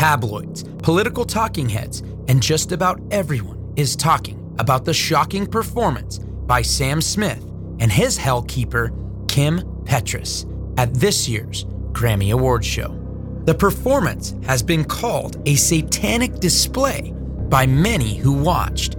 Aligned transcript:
tabloids, 0.00 0.64
political 0.82 1.26
talking 1.26 1.68
heads, 1.68 2.00
and 2.26 2.42
just 2.42 2.72
about 2.72 2.98
everyone 3.10 3.70
is 3.76 3.94
talking 3.94 4.56
about 4.58 4.86
the 4.86 4.94
shocking 4.94 5.46
performance 5.46 6.18
by 6.18 6.62
Sam 6.62 7.02
Smith 7.02 7.42
and 7.80 7.92
his 7.92 8.18
hellkeeper, 8.18 8.88
Kim 9.28 9.60
Petras, 9.84 10.46
at 10.78 10.94
this 10.94 11.28
year's 11.28 11.66
Grammy 11.92 12.32
Awards 12.32 12.66
show. 12.66 12.96
The 13.44 13.54
performance 13.54 14.34
has 14.44 14.62
been 14.62 14.84
called 14.84 15.36
a 15.44 15.54
satanic 15.56 16.40
display 16.40 17.12
by 17.50 17.66
many 17.66 18.14
who 18.14 18.32
watched, 18.32 18.94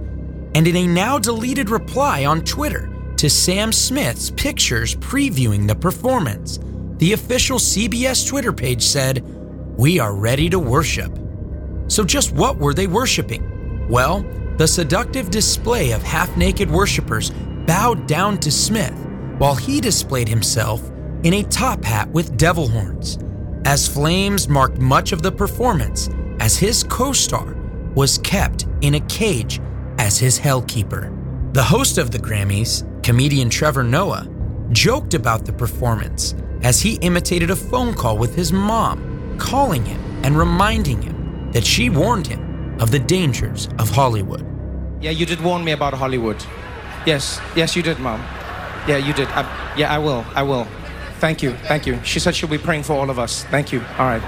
and 0.54 0.68
in 0.68 0.76
a 0.76 0.86
now 0.86 1.18
deleted 1.18 1.68
reply 1.68 2.26
on 2.26 2.44
Twitter 2.44 2.88
to 3.16 3.28
Sam 3.28 3.72
Smith's 3.72 4.30
pictures 4.30 4.94
previewing 4.94 5.66
the 5.66 5.74
performance, 5.74 6.60
the 6.98 7.12
official 7.12 7.58
CBS 7.58 8.28
Twitter 8.28 8.52
page 8.52 8.84
said, 8.84 9.41
We 9.82 9.98
are 9.98 10.14
ready 10.14 10.48
to 10.50 10.60
worship. 10.60 11.18
So, 11.88 12.04
just 12.04 12.30
what 12.30 12.56
were 12.56 12.72
they 12.72 12.86
worshiping? 12.86 13.88
Well, 13.88 14.24
the 14.56 14.68
seductive 14.68 15.28
display 15.28 15.90
of 15.90 16.04
half 16.04 16.36
naked 16.36 16.70
worshippers 16.70 17.30
bowed 17.66 18.06
down 18.06 18.38
to 18.42 18.50
Smith 18.52 18.94
while 19.38 19.56
he 19.56 19.80
displayed 19.80 20.28
himself 20.28 20.88
in 21.24 21.34
a 21.34 21.42
top 21.42 21.82
hat 21.82 22.08
with 22.10 22.36
devil 22.36 22.68
horns, 22.68 23.18
as 23.64 23.88
flames 23.88 24.48
marked 24.48 24.78
much 24.78 25.10
of 25.10 25.20
the 25.20 25.32
performance 25.32 26.08
as 26.38 26.56
his 26.56 26.84
co 26.84 27.12
star 27.12 27.52
was 27.96 28.18
kept 28.18 28.68
in 28.82 28.94
a 28.94 29.06
cage 29.08 29.60
as 29.98 30.16
his 30.16 30.38
hellkeeper. 30.38 31.10
The 31.54 31.64
host 31.64 31.98
of 31.98 32.12
the 32.12 32.20
Grammys, 32.20 32.86
comedian 33.02 33.50
Trevor 33.50 33.82
Noah, 33.82 34.28
joked 34.70 35.14
about 35.14 35.44
the 35.44 35.52
performance 35.52 36.36
as 36.62 36.80
he 36.80 37.00
imitated 37.00 37.50
a 37.50 37.56
phone 37.56 37.94
call 37.94 38.16
with 38.16 38.36
his 38.36 38.52
mom, 38.52 39.11
calling 39.42 39.84
him 39.84 40.00
and 40.24 40.38
reminding 40.38 41.02
him 41.02 41.50
that 41.52 41.66
she 41.66 41.90
warned 41.90 42.26
him 42.26 42.76
of 42.80 42.90
the 42.90 42.98
dangers 42.98 43.68
of 43.78 43.90
Hollywood. 43.90 44.46
Yeah, 45.00 45.10
you 45.10 45.26
did 45.26 45.40
warn 45.40 45.64
me 45.64 45.72
about 45.72 45.94
Hollywood. 45.94 46.42
Yes, 47.04 47.40
yes, 47.56 47.74
you 47.74 47.82
did, 47.82 47.98
Mom. 47.98 48.20
Yeah, 48.86 48.96
you 48.98 49.12
did. 49.12 49.28
I, 49.28 49.42
yeah, 49.76 49.92
I 49.92 49.98
will. 49.98 50.24
I 50.34 50.42
will. 50.44 50.66
Thank 51.18 51.42
you. 51.42 51.52
Thank 51.66 51.86
you. 51.86 51.98
She 52.04 52.20
said 52.20 52.34
she'll 52.34 52.48
be 52.48 52.58
praying 52.58 52.84
for 52.84 52.94
all 52.94 53.10
of 53.10 53.18
us. 53.18 53.44
Thank 53.44 53.72
you. 53.72 53.80
All 53.98 54.06
right. 54.06 54.22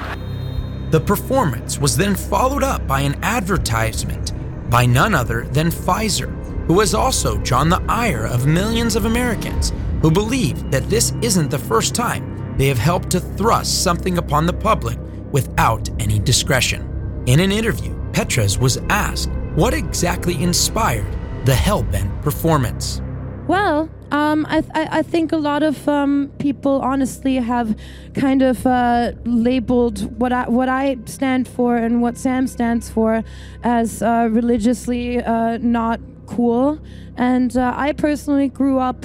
The 0.90 1.00
performance 1.00 1.78
was 1.78 1.96
then 1.96 2.14
followed 2.14 2.62
up 2.62 2.86
by 2.86 3.00
an 3.00 3.16
advertisement 3.22 4.32
by 4.70 4.84
none 4.84 5.14
other 5.14 5.46
than 5.46 5.68
Pfizer, 5.68 6.30
who 6.66 6.80
has 6.80 6.94
also 6.94 7.38
drawn 7.38 7.68
the 7.68 7.82
ire 7.88 8.26
of 8.26 8.46
millions 8.46 8.96
of 8.96 9.04
Americans 9.04 9.72
who 10.02 10.10
believe 10.10 10.70
that 10.70 10.90
this 10.90 11.12
isn't 11.22 11.50
the 11.50 11.58
first 11.58 11.94
time 11.94 12.56
they 12.56 12.68
have 12.68 12.78
helped 12.78 13.10
to 13.10 13.20
thrust 13.20 13.82
something 13.82 14.18
upon 14.18 14.46
the 14.46 14.52
public 14.52 14.98
without 15.34 15.90
any 16.00 16.18
discretion. 16.20 16.80
In 17.26 17.40
an 17.40 17.50
interview, 17.50 17.92
Petras 18.12 18.58
was 18.58 18.78
asked 18.88 19.30
what 19.56 19.74
exactly 19.74 20.40
inspired 20.40 21.12
the 21.44 21.52
Hellbent 21.52 22.22
performance. 22.22 23.02
Well, 23.48 23.90
um, 24.12 24.46
I, 24.48 24.60
th- 24.60 24.88
I 24.90 25.02
think 25.02 25.32
a 25.32 25.36
lot 25.36 25.64
of 25.64 25.88
um, 25.88 26.30
people 26.38 26.80
honestly 26.80 27.34
have 27.36 27.76
kind 28.14 28.42
of 28.42 28.64
uh, 28.64 29.12
labeled 29.24 30.18
what 30.20 30.32
I 30.32 30.48
what 30.48 30.68
I 30.68 30.96
stand 31.06 31.48
for 31.48 31.76
and 31.76 32.00
what 32.00 32.16
Sam 32.16 32.46
stands 32.46 32.88
for 32.88 33.24
as 33.64 34.02
uh, 34.02 34.28
religiously 34.30 35.22
uh, 35.22 35.58
not 35.58 36.00
cool. 36.26 36.80
And 37.16 37.56
uh, 37.56 37.74
I 37.76 37.92
personally 37.92 38.48
grew 38.48 38.78
up 38.78 39.04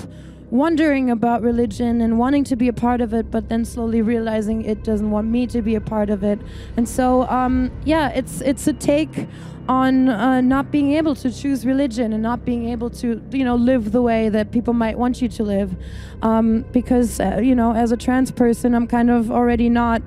wondering 0.52 1.10
about 1.12 1.42
religion 1.42 2.02
and 2.02 2.18
wanting 2.18 2.44
to 2.44 2.56
be 2.56 2.68
a 2.68 2.74
part 2.74 3.02
of 3.02 3.14
it, 3.14 3.30
but 3.30 3.50
then 3.50 3.66
slowly 3.66 4.02
realizing 4.02 4.64
it 4.64 4.84
doesn't 4.84 5.12
want 5.12 5.28
me 5.28 5.46
to 5.48 5.62
be 5.62 5.76
a 5.76 5.82
part 5.82 6.10
of 6.10 6.24
it. 6.24 6.40
And 6.78 6.88
so, 6.88 7.28
um, 7.30 7.72
yeah, 7.86 8.10
it's 8.10 8.42
it's 8.42 8.68
a 8.68 8.74
take 8.74 9.28
on 9.68 10.10
uh, 10.10 10.42
not 10.42 10.72
being 10.72 10.94
able 10.94 11.14
to 11.14 11.32
choose 11.32 11.64
religion 11.64 12.12
and 12.12 12.24
not 12.24 12.44
being 12.44 12.68
able 12.70 12.90
to, 12.90 13.22
you 13.32 13.46
know, 13.46 13.56
live 13.56 13.92
the 13.92 14.02
way 14.02 14.28
that 14.28 14.52
people 14.52 14.74
might 14.74 14.98
want 14.98 15.22
you 15.22 15.30
to 15.30 15.44
live. 15.44 15.76
Um, 16.24 16.66
because, 16.72 17.20
uh, 17.20 17.40
you 17.42 17.54
know, 17.54 17.74
as 17.74 17.92
a 17.92 17.98
trans 17.98 18.32
person, 18.32 18.74
I'm 18.74 18.88
kind 18.88 19.12
of 19.12 19.30
already 19.30 19.70
not 19.70 20.02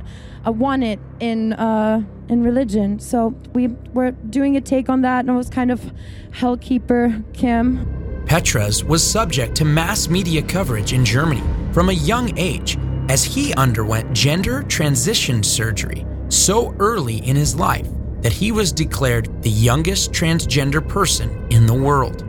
uh, 0.45 0.51
want 0.51 0.83
it 0.83 0.99
in 1.21 1.53
uh, 1.53 2.03
in 2.29 2.43
religion. 2.43 2.99
So 2.99 3.35
we 3.55 3.69
were 3.93 4.11
doing 4.11 4.57
a 4.57 4.61
take 4.61 4.89
on 4.89 5.03
that, 5.03 5.21
and 5.21 5.31
it 5.31 5.35
was 5.35 5.49
kind 5.49 5.71
of 5.71 5.93
Hellkeeper 6.33 7.23
Kim. 7.33 8.02
Petras 8.25 8.83
was 8.83 9.09
subject 9.09 9.55
to 9.57 9.65
mass 9.65 10.09
media 10.09 10.41
coverage 10.43 10.93
in 10.93 11.05
Germany 11.05 11.43
from 11.73 11.89
a 11.89 11.93
young 11.93 12.37
age 12.39 12.79
as 13.09 13.25
he 13.25 13.53
underwent 13.55 14.13
gender 14.13 14.63
transition 14.63 15.43
surgery 15.43 16.07
so 16.29 16.75
early 16.79 17.17
in 17.27 17.37
his 17.37 17.55
life 17.55 17.89
that 18.23 18.33
he 18.33 18.53
was 18.53 18.73
declared 18.73 19.43
the 19.43 19.51
youngest 19.51 20.13
transgender 20.13 20.87
person 20.87 21.47
in 21.51 21.67
the 21.67 21.75
world. 21.75 22.25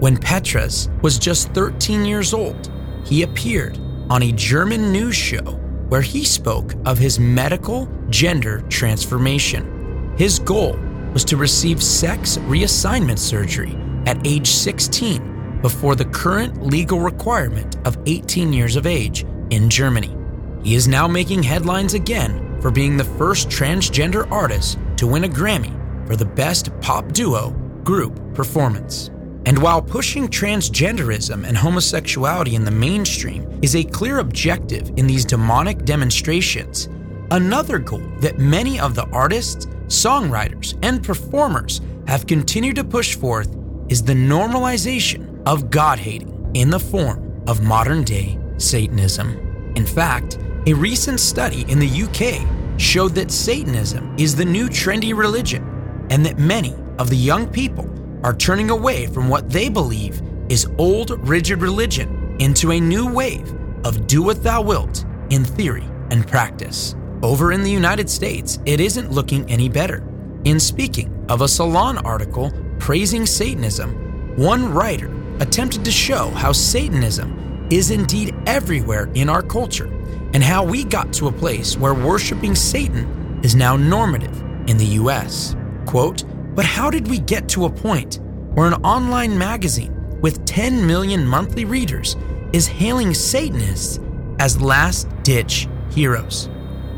When 0.00 0.16
Petras 0.16 0.88
was 1.02 1.18
just 1.18 1.48
13 1.50 2.04
years 2.04 2.34
old, 2.34 2.70
he 3.04 3.22
appeared 3.22 3.78
on 4.10 4.22
a 4.22 4.32
German 4.32 4.92
news 4.92 5.16
show 5.16 5.58
where 5.88 6.02
he 6.02 6.24
spoke 6.24 6.74
of 6.84 6.98
his 6.98 7.18
medical 7.18 7.88
gender 8.10 8.60
transformation. 8.68 10.14
His 10.16 10.38
goal 10.38 10.78
was 11.12 11.24
to 11.24 11.36
receive 11.36 11.82
sex 11.82 12.36
reassignment 12.38 13.18
surgery 13.18 13.76
at 14.06 14.26
age 14.26 14.48
16 14.48 15.60
before 15.62 15.94
the 15.94 16.04
current 16.06 16.66
legal 16.66 17.00
requirement 17.00 17.76
of 17.86 17.98
18 18.06 18.52
years 18.52 18.76
of 18.76 18.86
age 18.86 19.24
in 19.50 19.70
Germany. 19.70 20.16
He 20.62 20.74
is 20.74 20.88
now 20.88 21.08
making 21.08 21.42
headlines 21.42 21.94
again 21.94 22.60
for 22.60 22.70
being 22.70 22.96
the 22.96 23.04
first 23.04 23.48
transgender 23.48 24.30
artist 24.30 24.78
to 24.96 25.06
win 25.06 25.24
a 25.24 25.28
Grammy 25.28 25.76
for 26.06 26.16
the 26.16 26.24
Best 26.24 26.70
Pop 26.80 27.12
Duo 27.12 27.50
Group 27.84 28.34
Performance. 28.34 29.10
And 29.44 29.58
while 29.58 29.82
pushing 29.82 30.28
transgenderism 30.28 31.44
and 31.44 31.56
homosexuality 31.56 32.54
in 32.54 32.64
the 32.64 32.70
mainstream 32.70 33.58
is 33.60 33.74
a 33.74 33.82
clear 33.82 34.18
objective 34.18 34.90
in 34.96 35.06
these 35.08 35.24
demonic 35.24 35.84
demonstrations, 35.84 36.88
another 37.32 37.78
goal 37.78 38.02
that 38.18 38.38
many 38.38 38.78
of 38.78 38.94
the 38.94 39.06
artists, 39.06 39.66
songwriters, 39.86 40.78
and 40.82 41.02
performers 41.02 41.80
have 42.06 42.26
continued 42.26 42.76
to 42.76 42.84
push 42.84 43.16
forth 43.16 43.56
is 43.92 44.02
the 44.02 44.14
normalization 44.14 45.42
of 45.44 45.68
God 45.68 45.98
hating 45.98 46.50
in 46.54 46.70
the 46.70 46.80
form 46.80 47.42
of 47.46 47.62
modern 47.62 48.02
day 48.02 48.38
Satanism. 48.56 49.28
In 49.76 49.84
fact, 49.84 50.38
a 50.66 50.72
recent 50.72 51.20
study 51.20 51.66
in 51.68 51.78
the 51.78 52.02
UK 52.04 52.80
showed 52.80 53.14
that 53.16 53.30
Satanism 53.30 54.16
is 54.18 54.34
the 54.34 54.46
new 54.46 54.70
trendy 54.70 55.14
religion 55.14 56.06
and 56.08 56.24
that 56.24 56.38
many 56.38 56.74
of 56.98 57.10
the 57.10 57.16
young 57.16 57.46
people 57.46 57.86
are 58.24 58.32
turning 58.34 58.70
away 58.70 59.08
from 59.08 59.28
what 59.28 59.50
they 59.50 59.68
believe 59.68 60.22
is 60.48 60.66
old, 60.78 61.10
rigid 61.28 61.60
religion 61.60 62.34
into 62.40 62.72
a 62.72 62.80
new 62.80 63.06
wave 63.12 63.54
of 63.84 64.06
do 64.06 64.22
what 64.22 64.42
thou 64.42 64.62
wilt 64.62 65.04
in 65.28 65.44
theory 65.44 65.86
and 66.10 66.26
practice. 66.26 66.96
Over 67.22 67.52
in 67.52 67.62
the 67.62 67.70
United 67.70 68.08
States, 68.08 68.58
it 68.64 68.80
isn't 68.80 69.12
looking 69.12 69.44
any 69.50 69.68
better. 69.68 70.02
In 70.44 70.58
speaking 70.58 71.26
of 71.28 71.42
a 71.42 71.48
Salon 71.48 71.98
article 71.98 72.50
praising 72.82 73.24
Satanism, 73.24 74.36
one 74.36 74.68
writer 74.74 75.08
attempted 75.38 75.84
to 75.84 75.90
show 75.92 76.30
how 76.30 76.50
Satanism 76.50 77.68
is 77.70 77.92
indeed 77.92 78.34
everywhere 78.44 79.08
in 79.14 79.28
our 79.28 79.40
culture 79.40 79.86
and 80.34 80.42
how 80.42 80.64
we 80.64 80.82
got 80.82 81.12
to 81.12 81.28
a 81.28 81.32
place 81.32 81.76
where 81.76 81.94
worshiping 81.94 82.56
Satan 82.56 83.38
is 83.44 83.54
now 83.54 83.76
normative 83.76 84.36
in 84.68 84.78
the 84.78 84.98
US. 84.98 85.54
Quote, 85.86 86.24
but 86.56 86.64
how 86.64 86.90
did 86.90 87.06
we 87.06 87.20
get 87.20 87.48
to 87.50 87.66
a 87.66 87.70
point 87.70 88.18
where 88.52 88.66
an 88.66 88.84
online 88.84 89.38
magazine 89.38 89.94
with 90.20 90.44
10 90.44 90.84
million 90.84 91.24
monthly 91.24 91.64
readers 91.64 92.16
is 92.52 92.66
hailing 92.66 93.14
Satanists 93.14 94.00
as 94.40 94.60
last 94.60 95.06
ditch 95.22 95.68
heroes? 95.92 96.50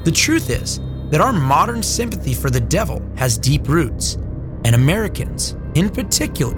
The 0.04 0.12
truth 0.12 0.48
is 0.48 0.80
that 1.10 1.20
our 1.20 1.34
modern 1.34 1.82
sympathy 1.82 2.32
for 2.32 2.48
the 2.48 2.58
devil 2.58 3.02
has 3.16 3.36
deep 3.36 3.68
roots, 3.68 4.14
and 4.64 4.74
Americans, 4.74 5.56
in 5.74 5.90
particular, 5.90 6.56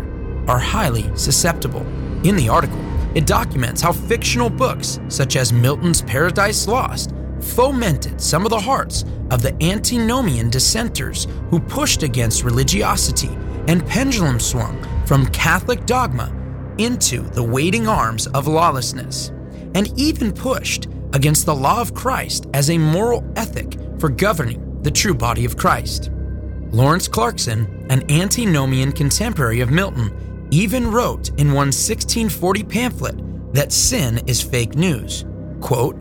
are 0.48 0.58
highly 0.58 1.10
susceptible. 1.16 1.82
In 2.24 2.36
the 2.36 2.48
article, 2.48 2.80
it 3.14 3.26
documents 3.26 3.80
how 3.80 3.92
fictional 3.92 4.50
books, 4.50 5.00
such 5.08 5.36
as 5.36 5.52
Milton's 5.52 6.02
Paradise 6.02 6.68
Lost, 6.68 7.14
fomented 7.40 8.20
some 8.20 8.44
of 8.44 8.50
the 8.50 8.60
hearts 8.60 9.04
of 9.30 9.42
the 9.42 9.56
antinomian 9.62 10.50
dissenters 10.50 11.26
who 11.50 11.60
pushed 11.60 12.02
against 12.02 12.44
religiosity 12.44 13.30
and 13.68 13.86
pendulum 13.86 14.38
swung 14.38 14.80
from 15.06 15.26
Catholic 15.28 15.86
dogma 15.86 16.32
into 16.78 17.22
the 17.22 17.42
waiting 17.42 17.88
arms 17.88 18.26
of 18.28 18.46
lawlessness, 18.46 19.28
and 19.74 19.92
even 19.98 20.32
pushed 20.32 20.88
against 21.14 21.46
the 21.46 21.54
law 21.54 21.80
of 21.80 21.94
Christ 21.94 22.46
as 22.52 22.70
a 22.70 22.78
moral 22.78 23.24
ethic 23.36 23.78
for 23.98 24.08
governing 24.08 24.82
the 24.82 24.90
true 24.90 25.14
body 25.14 25.44
of 25.44 25.56
Christ. 25.56 26.10
Lawrence 26.76 27.08
Clarkson, 27.08 27.86
an 27.88 28.04
antinomian 28.10 28.92
contemporary 28.92 29.60
of 29.60 29.70
Milton, 29.70 30.46
even 30.50 30.90
wrote 30.92 31.30
in 31.40 31.46
one 31.46 31.68
1640 31.68 32.64
pamphlet 32.64 33.54
that 33.54 33.72
sin 33.72 34.20
is 34.26 34.42
fake 34.42 34.74
news. 34.74 35.24
Quote, 35.62 35.96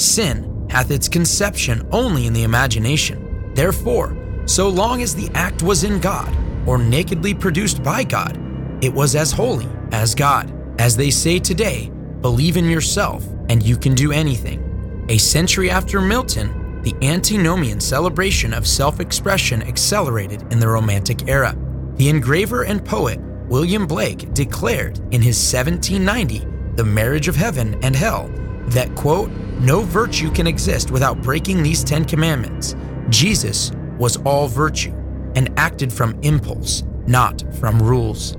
Sin 0.00 0.66
hath 0.70 0.90
its 0.90 1.10
conception 1.10 1.86
only 1.92 2.26
in 2.26 2.32
the 2.32 2.44
imagination. 2.44 3.52
Therefore, 3.54 4.16
so 4.46 4.66
long 4.66 5.02
as 5.02 5.14
the 5.14 5.28
act 5.34 5.62
was 5.62 5.84
in 5.84 6.00
God 6.00 6.34
or 6.66 6.78
nakedly 6.78 7.34
produced 7.34 7.82
by 7.82 8.02
God, 8.02 8.38
it 8.82 8.94
was 8.94 9.14
as 9.14 9.30
holy 9.30 9.68
as 9.92 10.14
God. 10.14 10.50
As 10.80 10.96
they 10.96 11.10
say 11.10 11.38
today, 11.38 11.90
believe 12.22 12.56
in 12.56 12.64
yourself 12.64 13.26
and 13.50 13.62
you 13.62 13.76
can 13.76 13.92
do 13.92 14.10
anything. 14.10 15.04
A 15.10 15.18
century 15.18 15.68
after 15.68 16.00
Milton, 16.00 16.63
the 16.84 16.94
antinomian 17.02 17.80
celebration 17.80 18.52
of 18.52 18.66
self 18.66 19.00
expression 19.00 19.62
accelerated 19.62 20.42
in 20.52 20.60
the 20.60 20.68
Romantic 20.68 21.28
era. 21.28 21.56
The 21.96 22.10
engraver 22.10 22.64
and 22.64 22.84
poet 22.84 23.18
William 23.48 23.86
Blake 23.86 24.32
declared 24.34 24.98
in 25.10 25.22
his 25.22 25.36
1790 25.52 26.46
The 26.76 26.84
Marriage 26.84 27.26
of 27.26 27.36
Heaven 27.36 27.82
and 27.82 27.96
Hell 27.96 28.30
that, 28.68 28.94
quote, 28.94 29.30
no 29.60 29.80
virtue 29.80 30.30
can 30.30 30.46
exist 30.46 30.90
without 30.90 31.22
breaking 31.22 31.62
these 31.62 31.82
Ten 31.82 32.04
Commandments. 32.04 32.76
Jesus 33.08 33.72
was 33.98 34.18
all 34.18 34.46
virtue 34.46 34.92
and 35.36 35.52
acted 35.58 35.92
from 35.92 36.18
impulse, 36.22 36.82
not 37.06 37.42
from 37.54 37.80
rules. 37.80 38.36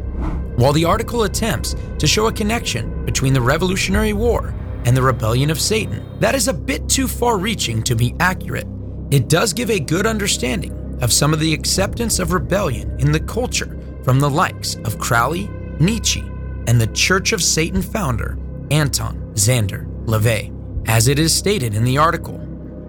While 0.55 0.73
the 0.73 0.85
article 0.85 1.23
attempts 1.23 1.75
to 1.97 2.07
show 2.07 2.27
a 2.27 2.33
connection 2.33 3.05
between 3.05 3.33
the 3.33 3.41
Revolutionary 3.41 4.13
War 4.13 4.53
and 4.85 4.95
the 4.95 5.01
rebellion 5.01 5.49
of 5.49 5.59
Satan, 5.59 6.05
that 6.19 6.35
is 6.35 6.47
a 6.47 6.53
bit 6.53 6.87
too 6.87 7.07
far 7.07 7.37
reaching 7.37 7.83
to 7.83 7.95
be 7.95 8.15
accurate. 8.19 8.67
It 9.11 9.27
does 9.27 9.53
give 9.53 9.69
a 9.69 9.79
good 9.79 10.07
understanding 10.07 10.97
of 11.01 11.11
some 11.11 11.33
of 11.33 11.39
the 11.39 11.53
acceptance 11.53 12.19
of 12.19 12.31
rebellion 12.31 12.95
in 12.99 13.11
the 13.11 13.19
culture 13.19 13.77
from 14.03 14.19
the 14.19 14.29
likes 14.29 14.75
of 14.85 14.99
Crowley, 14.99 15.49
Nietzsche, 15.79 16.21
and 16.67 16.79
the 16.79 16.87
Church 16.87 17.33
of 17.33 17.43
Satan 17.43 17.81
founder, 17.81 18.37
Anton 18.71 19.33
Szandor 19.33 19.85
LaVey. 20.05 20.51
As 20.87 21.07
it 21.07 21.19
is 21.19 21.35
stated 21.35 21.73
in 21.73 21.83
the 21.83 21.97
article, 21.97 22.39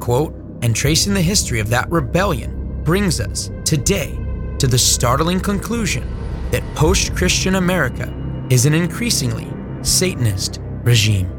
quote, 0.01 0.35
and 0.63 0.77
tracing 0.77 1.15
the 1.15 1.23
history 1.23 1.61
of 1.61 1.71
that 1.71 1.91
rebellion 1.91 2.83
brings 2.85 3.21
us 3.21 3.51
today 3.65 4.19
to 4.59 4.67
the 4.67 4.79
startling 4.79 5.41
conclusion 5.41 6.07
that 6.51 6.63
post 6.75 7.15
Christian 7.17 7.57
America 7.57 8.13
is 8.51 8.67
an 8.67 8.75
increasingly 8.75 9.49
Satanist 9.83 10.61
regime. 10.85 11.31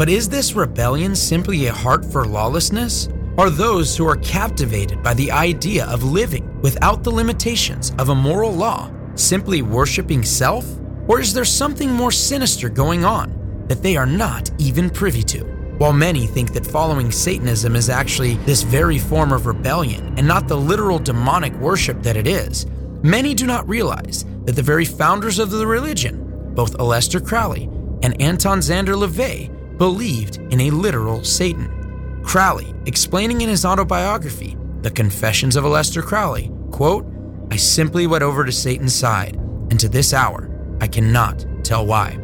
But 0.00 0.08
is 0.08 0.30
this 0.30 0.54
rebellion 0.54 1.14
simply 1.14 1.66
a 1.66 1.74
heart 1.74 2.06
for 2.06 2.24
lawlessness? 2.24 3.10
Are 3.36 3.50
those 3.50 3.94
who 3.94 4.08
are 4.08 4.16
captivated 4.16 5.02
by 5.02 5.12
the 5.12 5.30
idea 5.30 5.84
of 5.84 6.02
living 6.02 6.58
without 6.62 7.02
the 7.02 7.10
limitations 7.10 7.92
of 7.98 8.08
a 8.08 8.14
moral 8.14 8.50
law 8.50 8.90
simply 9.14 9.60
worshiping 9.60 10.24
self? 10.24 10.64
Or 11.06 11.20
is 11.20 11.34
there 11.34 11.44
something 11.44 11.92
more 11.92 12.10
sinister 12.10 12.70
going 12.70 13.04
on 13.04 13.66
that 13.68 13.82
they 13.82 13.94
are 13.94 14.06
not 14.06 14.50
even 14.56 14.88
privy 14.88 15.22
to? 15.24 15.44
While 15.76 15.92
many 15.92 16.26
think 16.26 16.54
that 16.54 16.64
following 16.64 17.12
Satanism 17.12 17.76
is 17.76 17.90
actually 17.90 18.36
this 18.46 18.62
very 18.62 18.98
form 18.98 19.32
of 19.34 19.44
rebellion 19.44 20.14
and 20.16 20.26
not 20.26 20.48
the 20.48 20.56
literal 20.56 20.98
demonic 20.98 21.52
worship 21.56 22.02
that 22.04 22.16
it 22.16 22.26
is, 22.26 22.64
many 23.02 23.34
do 23.34 23.46
not 23.46 23.68
realize 23.68 24.24
that 24.46 24.56
the 24.56 24.62
very 24.62 24.86
founders 24.86 25.38
of 25.38 25.50
the 25.50 25.66
religion, 25.66 26.54
both 26.54 26.78
Aleister 26.78 27.22
Crowley 27.22 27.64
and 28.02 28.18
Anton 28.18 28.60
Szandor 28.60 28.96
LaVey, 29.06 29.59
believed 29.80 30.36
in 30.52 30.60
a 30.60 30.70
literal 30.70 31.24
Satan. 31.24 32.20
Crowley, 32.22 32.74
explaining 32.84 33.40
in 33.40 33.48
his 33.48 33.64
autobiography, 33.64 34.54
The 34.82 34.90
Confessions 34.90 35.56
of 35.56 35.64
Aleister 35.64 36.02
Crowley, 36.02 36.52
quote, 36.70 37.06
I 37.50 37.56
simply 37.56 38.06
went 38.06 38.22
over 38.22 38.44
to 38.44 38.52
Satan's 38.52 38.94
side, 38.94 39.36
and 39.36 39.80
to 39.80 39.88
this 39.88 40.12
hour, 40.12 40.50
I 40.82 40.86
cannot 40.86 41.46
tell 41.64 41.86
why. 41.86 42.18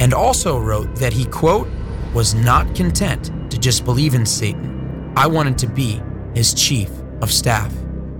And 0.00 0.12
also 0.12 0.58
wrote 0.58 0.96
that 0.96 1.12
he, 1.12 1.24
quote, 1.26 1.68
was 2.14 2.34
not 2.34 2.74
content 2.74 3.30
to 3.52 3.58
just 3.60 3.84
believe 3.84 4.14
in 4.14 4.26
Satan. 4.26 5.12
I 5.16 5.28
wanted 5.28 5.56
to 5.58 5.68
be 5.68 6.02
his 6.34 6.52
chief 6.52 6.90
of 7.22 7.30
staff. 7.30 7.72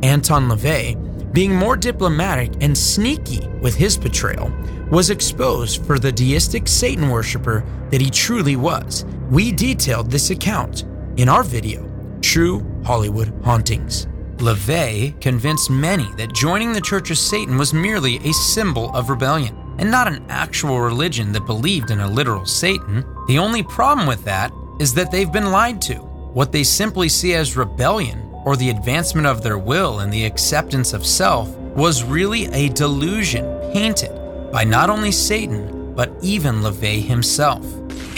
Anton 0.05 0.49
LaVey, 0.49 0.95
being 1.33 1.55
more 1.55 1.77
diplomatic 1.77 2.53
and 2.61 2.77
sneaky 2.77 3.47
with 3.61 3.75
his 3.75 3.97
betrayal, 3.97 4.53
was 4.91 5.11
exposed 5.11 5.85
for 5.85 5.99
the 5.99 6.13
deistic 6.13 6.67
Satan 6.67 7.11
worshiper 7.11 7.65
that 7.91 8.01
he 8.01 8.11
truly 8.11 8.57
was. 8.57 9.05
We 9.31 9.53
detailed 9.53 10.11
this 10.11 10.31
account 10.31 10.85
in 11.17 11.29
our 11.29 11.43
video, 11.43 11.89
True 12.23 12.65
Hollywood 12.85 13.33
Hauntings. 13.45 14.07
LaVey 14.39 15.21
convinced 15.21 15.69
many 15.69 16.11
that 16.13 16.33
joining 16.33 16.73
the 16.73 16.81
Church 16.81 17.11
of 17.11 17.19
Satan 17.19 17.59
was 17.59 17.75
merely 17.75 18.17
a 18.19 18.33
symbol 18.33 18.95
of 18.95 19.11
rebellion 19.11 19.57
and 19.79 19.91
not 19.91 20.07
an 20.07 20.25
actual 20.29 20.81
religion 20.81 21.33
that 21.33 21.47
believed 21.47 21.91
in 21.91 22.01
a 22.01 22.09
literal 22.09 22.47
Satan. 22.47 23.05
The 23.27 23.39
only 23.39 23.63
problem 23.63 24.07
with 24.07 24.25
that 24.25 24.53
is 24.79 24.95
that 24.95 25.11
they've 25.11 25.33
been 25.33 25.51
lied 25.51 25.83
to. 25.83 25.97
What 25.97 26.53
they 26.53 26.63
simply 26.63 27.09
see 27.09 27.35
as 27.35 27.57
rebellion 27.57 28.28
or 28.44 28.56
the 28.56 28.70
advancement 28.70 29.26
of 29.26 29.43
their 29.43 29.58
will 29.58 30.00
and 30.00 30.12
the 30.12 30.25
acceptance 30.25 30.93
of 30.93 31.05
self 31.05 31.49
was 31.76 32.05
really 32.05 32.46
a 32.46 32.69
delusion 32.70 33.44
painted 33.73 34.12
by 34.50 34.64
not 34.64 34.90
only 34.90 35.12
Satan, 35.12 35.94
but 35.94 36.12
even 36.23 36.56
LaVey 36.56 37.02
himself. 37.02 37.64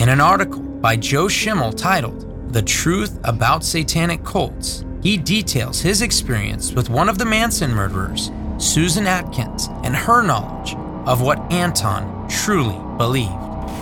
In 0.00 0.08
an 0.08 0.20
article 0.20 0.60
by 0.60 0.96
Joe 0.96 1.28
Schimmel 1.28 1.72
titled 1.72 2.52
The 2.52 2.62
Truth 2.62 3.18
About 3.24 3.64
Satanic 3.64 4.24
Cults, 4.24 4.84
he 5.02 5.16
details 5.16 5.80
his 5.80 6.02
experience 6.02 6.72
with 6.72 6.90
one 6.90 7.08
of 7.08 7.18
the 7.18 7.24
Manson 7.24 7.74
murderers, 7.74 8.30
Susan 8.58 9.06
Atkins, 9.06 9.68
and 9.82 9.96
her 9.96 10.22
knowledge 10.22 10.74
of 11.06 11.22
what 11.22 11.40
Anton 11.52 12.28
truly 12.28 12.78
believed. 12.98 13.32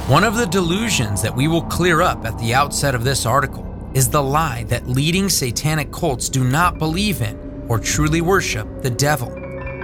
One 0.08 0.24
of 0.24 0.36
the 0.36 0.46
delusions 0.46 1.20
that 1.22 1.34
we 1.34 1.48
will 1.48 1.62
clear 1.62 2.00
up 2.00 2.24
at 2.24 2.38
the 2.38 2.54
outset 2.54 2.94
of 2.94 3.04
this 3.04 3.26
article 3.26 3.67
is 3.94 4.08
the 4.08 4.22
lie 4.22 4.64
that 4.64 4.88
leading 4.88 5.28
satanic 5.28 5.92
cults 5.92 6.28
do 6.28 6.44
not 6.44 6.78
believe 6.78 7.22
in 7.22 7.66
or 7.68 7.78
truly 7.78 8.20
worship 8.20 8.66
the 8.82 8.90
devil. 8.90 9.30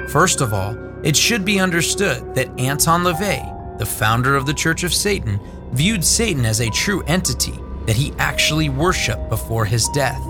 First 0.08 0.40
of 0.40 0.52
all, 0.52 0.76
it 1.04 1.16
should 1.16 1.44
be 1.44 1.60
understood 1.60 2.34
that 2.34 2.58
Anton 2.58 3.02
LaVey, 3.04 3.78
the 3.78 3.86
founder 3.86 4.36
of 4.36 4.46
the 4.46 4.54
Church 4.54 4.84
of 4.84 4.94
Satan, 4.94 5.40
viewed 5.72 6.04
Satan 6.04 6.46
as 6.46 6.60
a 6.60 6.70
true 6.70 7.02
entity 7.06 7.58
that 7.86 7.96
he 7.96 8.12
actually 8.18 8.68
worshiped 8.68 9.28
before 9.28 9.64
his 9.64 9.88
death. 9.88 10.20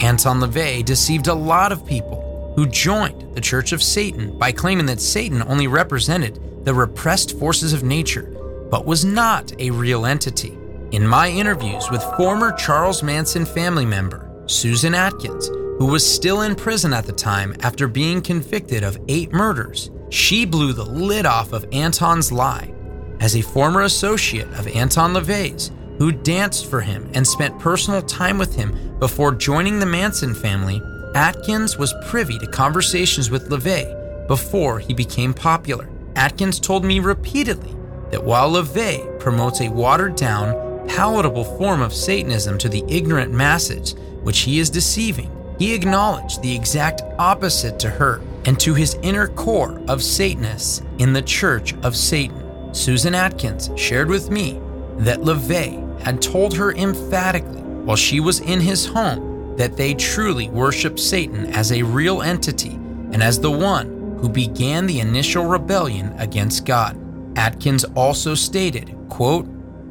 Anton 0.00 0.40
LaVey 0.40 0.84
deceived 0.84 1.26
a 1.26 1.34
lot 1.34 1.72
of 1.72 1.84
people 1.84 2.52
who 2.56 2.66
joined 2.66 3.34
the 3.34 3.40
Church 3.40 3.72
of 3.72 3.82
Satan 3.82 4.38
by 4.38 4.52
claiming 4.52 4.86
that 4.86 5.00
Satan 5.00 5.42
only 5.42 5.66
represented 5.66 6.64
the 6.64 6.72
repressed 6.72 7.38
forces 7.38 7.72
of 7.72 7.82
nature, 7.82 8.34
but 8.70 8.86
was 8.86 9.04
not 9.04 9.52
a 9.60 9.70
real 9.70 10.06
entity. 10.06 10.56
In 10.92 11.04
my 11.04 11.28
interviews 11.28 11.90
with 11.90 12.02
former 12.16 12.52
Charles 12.52 13.02
Manson 13.02 13.44
family 13.44 13.84
member 13.84 14.30
Susan 14.46 14.94
Atkins, 14.94 15.48
who 15.48 15.86
was 15.86 16.06
still 16.08 16.42
in 16.42 16.54
prison 16.54 16.92
at 16.92 17.04
the 17.04 17.12
time 17.12 17.56
after 17.60 17.88
being 17.88 18.22
convicted 18.22 18.84
of 18.84 18.96
eight 19.08 19.32
murders, 19.32 19.90
she 20.10 20.44
blew 20.44 20.72
the 20.72 20.84
lid 20.84 21.26
off 21.26 21.52
of 21.52 21.66
Anton's 21.72 22.30
lie. 22.30 22.72
As 23.18 23.34
a 23.34 23.42
former 23.42 23.82
associate 23.82 24.46
of 24.52 24.68
Anton 24.68 25.12
LaVey's, 25.12 25.72
who 25.98 26.12
danced 26.12 26.66
for 26.66 26.80
him 26.80 27.10
and 27.14 27.26
spent 27.26 27.58
personal 27.58 28.00
time 28.02 28.38
with 28.38 28.54
him 28.54 28.96
before 29.00 29.34
joining 29.34 29.80
the 29.80 29.86
Manson 29.86 30.34
family, 30.34 30.80
Atkins 31.16 31.76
was 31.76 31.94
privy 32.06 32.38
to 32.38 32.46
conversations 32.46 33.28
with 33.28 33.50
LaVey 33.50 34.28
before 34.28 34.78
he 34.78 34.94
became 34.94 35.34
popular. 35.34 35.88
Atkins 36.14 36.60
told 36.60 36.84
me 36.84 37.00
repeatedly 37.00 37.74
that 38.10 38.22
while 38.22 38.52
LaVey 38.52 39.18
promotes 39.18 39.60
a 39.60 39.68
watered 39.68 40.14
down, 40.14 40.65
palatable 40.88 41.44
form 41.44 41.80
of 41.80 41.92
Satanism 41.92 42.58
to 42.58 42.68
the 42.68 42.84
ignorant 42.88 43.32
masses, 43.32 43.94
which 44.22 44.40
he 44.40 44.58
is 44.58 44.70
deceiving, 44.70 45.30
he 45.58 45.74
acknowledged 45.74 46.42
the 46.42 46.54
exact 46.54 47.02
opposite 47.18 47.78
to 47.80 47.88
her 47.88 48.20
and 48.44 48.58
to 48.60 48.74
his 48.74 48.98
inner 49.02 49.28
core 49.28 49.80
of 49.88 50.02
Satanists 50.02 50.82
in 50.98 51.12
the 51.12 51.22
Church 51.22 51.74
of 51.82 51.96
Satan. 51.96 52.74
Susan 52.74 53.14
Atkins 53.14 53.70
shared 53.76 54.08
with 54.08 54.30
me 54.30 54.60
that 54.98 55.20
LaVey 55.20 56.00
had 56.00 56.20
told 56.20 56.54
her 56.54 56.72
emphatically 56.72 57.60
while 57.60 57.96
she 57.96 58.20
was 58.20 58.40
in 58.40 58.60
his 58.60 58.84
home 58.84 59.56
that 59.56 59.76
they 59.76 59.94
truly 59.94 60.48
worship 60.50 60.98
Satan 60.98 61.46
as 61.54 61.72
a 61.72 61.82
real 61.82 62.22
entity 62.22 62.74
and 63.12 63.22
as 63.22 63.40
the 63.40 63.50
one 63.50 64.18
who 64.20 64.28
began 64.28 64.86
the 64.86 65.00
initial 65.00 65.44
rebellion 65.44 66.14
against 66.18 66.66
God. 66.66 66.98
Atkins 67.38 67.84
also 67.94 68.34
stated, 68.34 68.96
quote, 69.08 69.46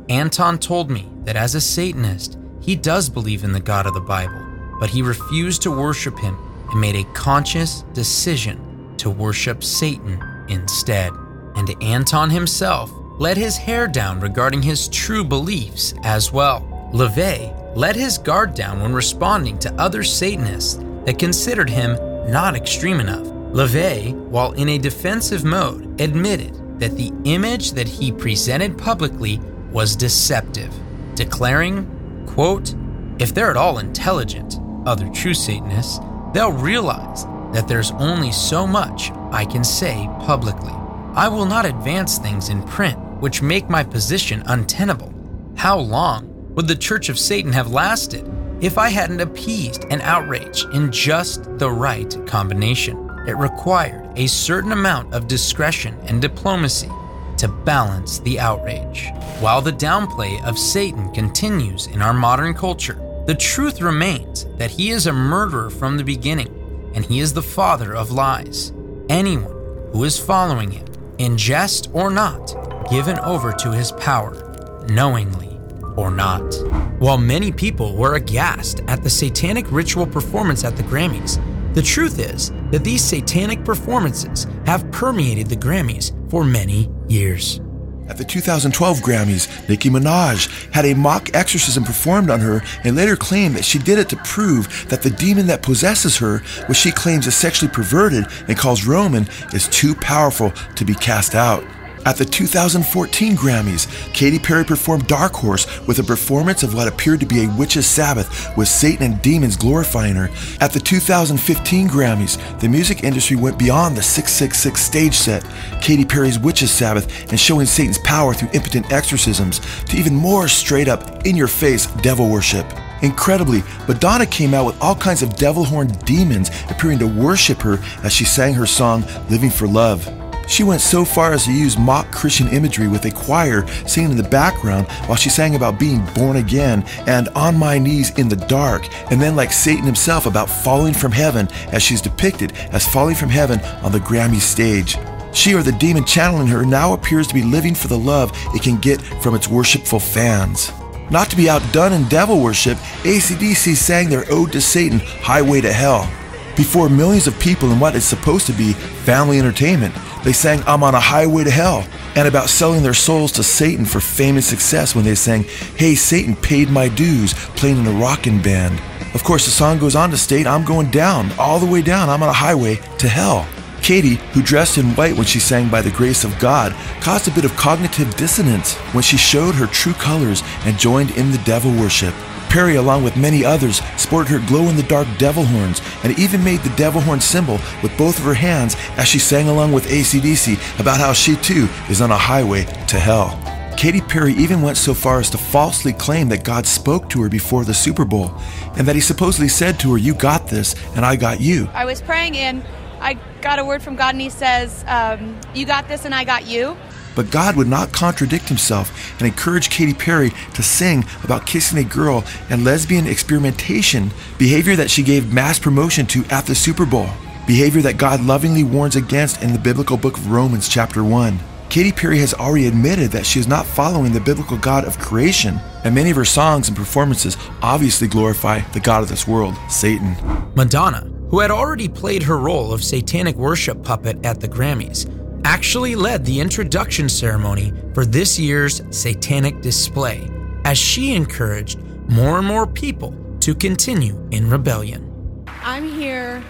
Anton 0.09 0.59
told 0.59 0.91
me 0.91 1.09
that 1.23 1.35
as 1.35 1.55
a 1.55 1.61
Satanist, 1.61 2.37
he 2.61 2.75
does 2.75 3.09
believe 3.09 3.43
in 3.43 3.53
the 3.53 3.59
God 3.59 3.87
of 3.87 3.93
the 3.93 3.99
Bible, 3.99 4.39
but 4.79 4.89
he 4.89 5.01
refused 5.01 5.61
to 5.63 5.71
worship 5.71 6.17
him 6.19 6.37
and 6.69 6.79
made 6.79 6.95
a 6.95 7.11
conscious 7.13 7.81
decision 7.93 8.95
to 8.97 9.09
worship 9.09 9.63
Satan 9.63 10.21
instead. 10.47 11.11
And 11.55 11.71
Anton 11.81 12.29
himself 12.29 12.91
let 13.17 13.37
his 13.37 13.57
hair 13.57 13.87
down 13.87 14.19
regarding 14.19 14.61
his 14.61 14.89
true 14.89 15.23
beliefs 15.23 15.93
as 16.03 16.31
well. 16.31 16.61
LaVey 16.93 17.75
let 17.75 17.95
his 17.95 18.17
guard 18.17 18.53
down 18.53 18.81
when 18.81 18.93
responding 18.93 19.57
to 19.59 19.73
other 19.73 20.03
Satanists 20.03 20.79
that 21.05 21.19
considered 21.19 21.69
him 21.69 21.97
not 22.31 22.55
extreme 22.55 22.99
enough. 22.99 23.25
LaVey, 23.53 24.13
while 24.13 24.51
in 24.53 24.69
a 24.69 24.77
defensive 24.77 25.43
mode, 25.43 25.99
admitted 25.99 26.79
that 26.79 26.95
the 26.95 27.11
image 27.23 27.71
that 27.71 27.87
he 27.87 28.11
presented 28.11 28.77
publicly 28.77 29.39
was 29.75 29.93
deceptive, 29.97 30.73
declaring, 31.15 31.85
quote, 32.27 32.73
if 33.19 33.33
they're 33.33 33.51
at 33.51 33.57
all 33.57 33.79
intelligent, 33.79 34.57
other 34.85 35.09
true 35.09 35.33
Satanists, 35.33 35.99
they'll 36.33 36.53
realize 36.53 37.25
that 37.51 37.67
there's 37.67 37.91
only 37.91 38.31
so 38.31 38.65
much 38.65 39.11
I 39.33 39.43
can 39.43 39.65
say 39.65 40.09
publicly. 40.21 40.71
I 41.13 41.27
will 41.27 41.45
not 41.45 41.65
advance 41.65 42.17
things 42.17 42.47
in 42.47 42.63
print 42.63 42.97
which 43.19 43.41
make 43.41 43.69
my 43.69 43.83
position 43.83 44.43
untenable. 44.45 45.13
How 45.57 45.77
long 45.77 46.29
would 46.55 46.69
the 46.69 46.75
Church 46.77 47.09
of 47.09 47.19
Satan 47.19 47.51
have 47.51 47.69
lasted 47.69 48.25
if 48.61 48.77
I 48.77 48.87
hadn't 48.87 49.19
appeased 49.19 49.83
an 49.89 49.99
outrage 49.99 50.63
in 50.71 50.89
just 50.89 51.43
the 51.59 51.69
right 51.69 52.15
combination? 52.25 52.95
It 53.27 53.35
required 53.35 54.09
a 54.15 54.27
certain 54.27 54.71
amount 54.71 55.13
of 55.13 55.27
discretion 55.27 55.97
and 56.07 56.21
diplomacy 56.21 56.89
to 57.37 57.47
balance 57.47 58.19
the 58.19 58.39
outrage. 58.39 59.09
While 59.39 59.61
the 59.61 59.71
downplay 59.71 60.43
of 60.45 60.57
Satan 60.57 61.11
continues 61.13 61.87
in 61.87 62.01
our 62.01 62.13
modern 62.13 62.53
culture, 62.53 63.01
the 63.25 63.35
truth 63.35 63.81
remains 63.81 64.45
that 64.57 64.71
he 64.71 64.91
is 64.91 65.07
a 65.07 65.13
murderer 65.13 65.69
from 65.69 65.97
the 65.97 66.03
beginning 66.03 66.91
and 66.93 67.05
he 67.05 67.19
is 67.19 67.33
the 67.33 67.41
father 67.41 67.95
of 67.95 68.11
lies. 68.11 68.71
Anyone 69.09 69.89
who 69.91 70.03
is 70.03 70.17
following 70.17 70.71
him, 70.71 70.85
in 71.17 71.37
jest 71.37 71.89
or 71.93 72.09
not, 72.09 72.55
given 72.89 73.19
over 73.19 73.51
to 73.51 73.71
his 73.71 73.91
power, 73.93 74.85
knowingly 74.89 75.57
or 75.95 76.11
not. 76.11 76.53
While 76.99 77.17
many 77.17 77.51
people 77.51 77.95
were 77.95 78.15
aghast 78.15 78.81
at 78.87 79.03
the 79.03 79.09
satanic 79.09 79.71
ritual 79.71 80.05
performance 80.05 80.63
at 80.63 80.77
the 80.77 80.83
Grammys, 80.83 81.39
the 81.73 81.81
truth 81.81 82.19
is 82.19 82.51
that 82.71 82.83
these 82.83 83.03
satanic 83.03 83.63
performances 83.65 84.47
have 84.65 84.89
permeated 84.91 85.47
the 85.47 85.57
Grammys 85.57 86.13
for 86.35 86.43
many 86.43 86.89
years. 87.07 87.61
At 88.09 88.17
the 88.17 88.25
2012 88.25 88.99
Grammys, 88.99 89.69
Nicki 89.69 89.89
Minaj 89.89 90.73
had 90.73 90.83
a 90.83 90.93
mock 90.93 91.33
exorcism 91.33 91.85
performed 91.85 92.29
on 92.29 92.41
her 92.41 92.61
and 92.83 92.97
later 92.97 93.15
claimed 93.15 93.55
that 93.55 93.63
she 93.63 93.79
did 93.79 93.99
it 93.99 94.09
to 94.09 94.17
prove 94.17 94.85
that 94.89 95.01
the 95.01 95.09
demon 95.09 95.47
that 95.47 95.61
possesses 95.61 96.17
her, 96.17 96.39
which 96.67 96.77
she 96.77 96.91
claims 96.91 97.25
is 97.25 97.35
sexually 97.35 97.71
perverted 97.71 98.25
and 98.49 98.57
calls 98.57 98.85
Roman, 98.85 99.29
is 99.53 99.69
too 99.69 99.95
powerful 99.95 100.51
to 100.51 100.83
be 100.83 100.93
cast 100.93 101.35
out. 101.35 101.63
At 102.05 102.17
the 102.17 102.25
2014 102.25 103.35
Grammys, 103.35 103.87
Katy 104.13 104.37
Perry 104.37 104.63
performed 104.63 105.07
Dark 105.07 105.33
Horse 105.33 105.65
with 105.87 105.97
a 105.97 106.03
performance 106.03 106.61
of 106.61 106.75
what 106.75 106.87
appeared 106.87 107.19
to 107.21 107.25
be 107.25 107.43
a 107.43 107.49
witch's 107.57 107.87
Sabbath 107.87 108.55
with 108.55 108.67
Satan 108.67 109.11
and 109.11 109.21
demons 109.23 109.57
glorifying 109.57 110.13
her. 110.13 110.29
At 110.61 110.71
the 110.71 110.79
2015 110.79 111.89
Grammys, 111.89 112.59
the 112.59 112.69
music 112.69 113.03
industry 113.03 113.35
went 113.35 113.57
beyond 113.57 113.97
the 113.97 114.03
666 114.03 114.79
stage 114.79 115.15
set, 115.15 115.43
Katy 115.81 116.05
Perry's 116.05 116.37
witch's 116.37 116.69
Sabbath, 116.69 117.31
and 117.31 117.39
showing 117.39 117.65
Satan's 117.65 117.97
power 117.97 118.35
through 118.35 118.49
impotent 118.53 118.93
exorcisms, 118.93 119.59
to 119.85 119.97
even 119.97 120.13
more 120.13 120.47
straight 120.47 120.87
up, 120.87 121.25
in 121.25 121.35
your 121.35 121.47
face 121.47 121.87
devil 122.03 122.29
worship. 122.29 122.67
Incredibly, 123.01 123.63
Madonna 123.87 124.27
came 124.27 124.53
out 124.53 124.67
with 124.67 124.79
all 124.79 124.95
kinds 124.95 125.23
of 125.23 125.35
devil 125.37 125.63
horned 125.63 125.97
demons 126.05 126.51
appearing 126.69 126.99
to 126.99 127.07
worship 127.07 127.63
her 127.63 127.79
as 128.03 128.13
she 128.13 128.25
sang 128.25 128.53
her 128.53 128.67
song 128.67 129.03
Living 129.27 129.49
for 129.49 129.67
Love. 129.67 130.07
She 130.47 130.63
went 130.63 130.81
so 130.81 131.03
far 131.05 131.33
as 131.33 131.45
to 131.45 131.53
use 131.53 131.77
mock 131.77 132.11
Christian 132.11 132.47
imagery 132.49 132.87
with 132.87 133.05
a 133.05 133.11
choir 133.11 133.65
singing 133.87 134.11
in 134.11 134.17
the 134.17 134.23
background 134.23 134.87
while 135.07 135.17
she 135.17 135.29
sang 135.29 135.55
about 135.55 135.79
being 135.79 136.05
born 136.13 136.37
again 136.37 136.83
and 137.07 137.29
on 137.29 137.57
my 137.57 137.79
knees 137.79 138.11
in 138.17 138.29
the 138.29 138.35
dark, 138.35 138.87
and 139.11 139.21
then 139.21 139.35
like 139.35 139.51
Satan 139.51 139.83
himself 139.83 140.25
about 140.25 140.49
falling 140.49 140.93
from 140.93 141.11
heaven 141.11 141.47
as 141.71 141.81
she's 141.81 142.01
depicted 142.01 142.53
as 142.71 142.87
falling 142.87 143.15
from 143.15 143.29
heaven 143.29 143.59
on 143.83 143.91
the 143.91 143.99
Grammy 143.99 144.39
stage. 144.39 144.97
She 145.33 145.53
or 145.53 145.63
the 145.63 145.73
demon 145.73 146.05
channeling 146.05 146.47
her 146.47 146.65
now 146.65 146.93
appears 146.93 147.27
to 147.27 147.33
be 147.33 147.43
living 147.43 147.75
for 147.75 147.89
the 147.89 147.97
love 147.97 148.31
it 148.55 148.63
can 148.63 148.77
get 148.77 149.01
from 149.01 149.35
its 149.35 149.49
worshipful 149.49 149.99
fans. 149.99 150.71
Not 151.11 151.29
to 151.29 151.35
be 151.35 151.49
outdone 151.49 151.93
in 151.93 152.07
devil 152.07 152.39
worship, 152.39 152.77
ACDC 153.03 153.75
sang 153.75 154.09
their 154.09 154.25
ode 154.31 154.51
to 154.53 154.61
Satan, 154.61 154.99
Highway 154.99 155.61
to 155.61 155.73
Hell. 155.73 156.09
Before 156.55 156.87
millions 156.87 157.27
of 157.27 157.37
people 157.37 157.71
in 157.71 157.79
what 157.81 157.95
is 157.95 158.05
supposed 158.05 158.47
to 158.47 158.53
be 158.53 158.73
family 158.73 159.37
entertainment, 159.37 159.93
they 160.25 160.33
sang 160.33 160.61
I'm 160.67 160.83
on 160.83 160.95
a 160.95 160.99
highway 160.99 161.45
to 161.45 161.51
hell 161.51 161.87
and 162.15 162.27
about 162.27 162.49
selling 162.49 162.83
their 162.83 162.93
souls 162.93 163.31
to 163.33 163.43
Satan 163.43 163.85
for 163.85 164.01
fame 164.01 164.35
and 164.35 164.43
success 164.43 164.95
when 164.95 165.05
they 165.05 165.15
sang 165.15 165.43
Hey 165.77 165.95
Satan 165.95 166.35
paid 166.35 166.69
my 166.69 166.89
dues 166.89 167.33
playing 167.55 167.77
in 167.77 167.87
a 167.87 167.91
rockin' 167.91 168.41
band. 168.41 168.81
Of 169.13 169.23
course, 169.23 169.45
the 169.45 169.51
song 169.51 169.79
goes 169.79 169.95
on 169.95 170.09
to 170.09 170.17
state 170.17 170.45
I'm 170.45 170.65
going 170.65 170.91
down, 170.91 171.31
all 171.39 171.59
the 171.59 171.71
way 171.71 171.81
down, 171.81 172.09
I'm 172.09 172.21
on 172.21 172.29
a 172.29 172.33
highway 172.33 172.81
to 172.97 173.07
hell. 173.07 173.47
Katy, 173.81 174.15
who 174.33 174.41
dressed 174.41 174.79
in 174.79 174.95
white 174.95 175.15
when 175.15 175.27
she 175.27 175.39
sang 175.39 175.69
By 175.69 175.83
the 175.83 175.91
Grace 175.91 176.23
of 176.23 176.37
God, 176.39 176.73
caused 177.01 177.27
a 177.27 177.31
bit 177.31 177.45
of 177.45 177.55
cognitive 177.55 178.15
dissonance 178.15 178.73
when 178.93 179.03
she 179.03 179.15
showed 179.15 179.53
her 179.53 179.67
true 179.67 179.93
colors 179.93 180.41
and 180.65 180.79
joined 180.79 181.11
in 181.11 181.29
the 181.29 181.37
devil 181.45 181.71
worship. 181.71 182.15
Perry, 182.55 182.77
along 182.77 183.03
with 183.03 183.17
many 183.17 183.43
others, 183.43 183.81
sported 183.97 184.31
her 184.31 184.47
glow 184.47 184.69
in 184.69 184.77
the 184.77 184.83
dark 184.83 185.09
devil 185.17 185.43
horns 185.43 185.81
and 186.05 186.17
even 186.17 186.41
made 186.41 186.61
the 186.61 186.73
devil 186.77 187.01
horn 187.01 187.19
symbol 187.19 187.59
with 187.83 187.91
both 187.97 188.17
of 188.17 188.23
her 188.23 188.33
hands 188.33 188.77
as 188.95 189.09
she 189.09 189.19
sang 189.19 189.49
along 189.49 189.73
with 189.73 189.85
ACDC 189.87 190.79
about 190.79 190.97
how 190.97 191.11
she 191.11 191.35
too 191.35 191.67
is 191.89 191.99
on 191.99 192.11
a 192.11 192.17
highway 192.17 192.63
to 192.87 192.97
hell. 192.97 193.37
Katy 193.75 193.99
Perry 193.99 194.31
even 194.35 194.61
went 194.61 194.77
so 194.77 194.93
far 194.93 195.19
as 195.19 195.29
to 195.31 195.37
falsely 195.37 195.91
claim 195.91 196.29
that 196.29 196.45
God 196.45 196.65
spoke 196.65 197.09
to 197.09 197.21
her 197.23 197.27
before 197.27 197.65
the 197.65 197.73
Super 197.73 198.05
Bowl 198.05 198.33
and 198.77 198.87
that 198.87 198.95
he 198.95 199.01
supposedly 199.01 199.49
said 199.49 199.77
to 199.81 199.91
her, 199.91 199.97
You 199.97 200.13
got 200.13 200.47
this, 200.47 200.75
and 200.95 201.05
I 201.05 201.17
got 201.17 201.41
you. 201.41 201.67
I 201.73 201.83
was 201.83 202.01
praying 202.01 202.37
and 202.37 202.63
I 203.01 203.19
got 203.41 203.59
a 203.59 203.65
word 203.65 203.83
from 203.83 203.95
God, 203.95 204.15
and 204.15 204.21
He 204.21 204.29
says, 204.29 204.83
um, 204.87 205.39
You 205.53 205.65
got 205.65 205.87
this, 205.87 206.05
and 206.05 206.15
I 206.15 206.23
got 206.23 206.47
you. 206.47 206.75
But 207.15 207.31
God 207.31 207.55
would 207.55 207.67
not 207.67 207.91
contradict 207.91 208.49
himself 208.49 209.13
and 209.19 209.27
encourage 209.27 209.69
Katy 209.69 209.93
Perry 209.93 210.31
to 210.53 210.63
sing 210.63 211.05
about 211.23 211.47
kissing 211.47 211.77
a 211.77 211.83
girl 211.83 212.23
and 212.49 212.63
lesbian 212.63 213.07
experimentation, 213.07 214.11
behavior 214.37 214.75
that 214.75 214.91
she 214.91 215.03
gave 215.03 215.33
mass 215.33 215.57
promotion 215.57 216.05
to 216.07 216.25
at 216.25 216.45
the 216.45 216.55
Super 216.55 216.85
Bowl, 216.85 217.09
behavior 217.47 217.81
that 217.81 217.97
God 217.97 218.21
lovingly 218.21 218.63
warns 218.63 218.95
against 218.95 219.41
in 219.41 219.53
the 219.53 219.59
biblical 219.59 219.97
book 219.97 220.17
of 220.17 220.31
Romans, 220.31 220.67
chapter 220.67 221.03
1. 221.03 221.39
Katy 221.69 221.91
Perry 221.91 222.19
has 222.19 222.33
already 222.33 222.67
admitted 222.67 223.11
that 223.11 223.25
she 223.25 223.39
is 223.39 223.47
not 223.47 223.65
following 223.65 224.13
the 224.13 224.19
biblical 224.19 224.57
God 224.57 224.85
of 224.85 224.99
creation, 224.99 225.59
and 225.83 225.95
many 225.95 226.11
of 226.11 226.15
her 226.15 226.25
songs 226.25 226.67
and 226.67 226.77
performances 226.77 227.37
obviously 227.61 228.07
glorify 228.07 228.59
the 228.71 228.79
God 228.79 229.03
of 229.03 229.09
this 229.09 229.27
world, 229.27 229.55
Satan. 229.69 230.15
Madonna, 230.55 231.01
who 231.29 231.39
had 231.39 231.51
already 231.51 231.89
played 231.89 232.23
her 232.23 232.37
role 232.37 232.71
of 232.71 232.83
satanic 232.83 233.35
worship 233.35 233.83
puppet 233.83 234.23
at 234.25 234.39
the 234.39 234.47
Grammys, 234.47 235.09
actually 235.45 235.95
led 235.95 236.25
the 236.25 236.39
introduction 236.39 237.07
ceremony 237.07 237.71
for 237.93 238.03
this 238.03 238.39
year's 238.39 238.81
satanic 238.89 239.61
display 239.61 240.27
as 240.65 240.75
she 240.75 241.13
encouraged 241.13 241.77
more 242.09 242.39
and 242.39 242.47
more 242.47 242.65
people 242.65 243.13
to 243.41 243.53
continue 243.53 244.27
in 244.31 244.49
rebellion. 244.49 245.45
I'm 245.61 245.87
here 245.87 246.43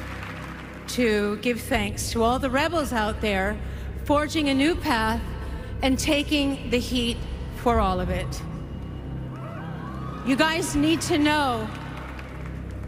to 0.88 1.36
give 1.42 1.60
thanks 1.60 2.10
to 2.12 2.24
all 2.24 2.40
the 2.40 2.50
rebels 2.50 2.94
out 2.94 3.20
there 3.20 3.58
forging 4.06 4.48
a 4.48 4.54
new 4.54 4.76
path 4.76 5.22
and 5.82 6.00
taking 6.00 6.70
the 6.70 6.80
heat 6.80 7.18
for 7.58 7.82
all 7.82 8.00
of 8.00 8.10
it. 8.10 8.42
You 10.26 10.38
guys 10.38 10.74
need 10.74 11.02
to 11.02 11.18
know, 11.18 11.68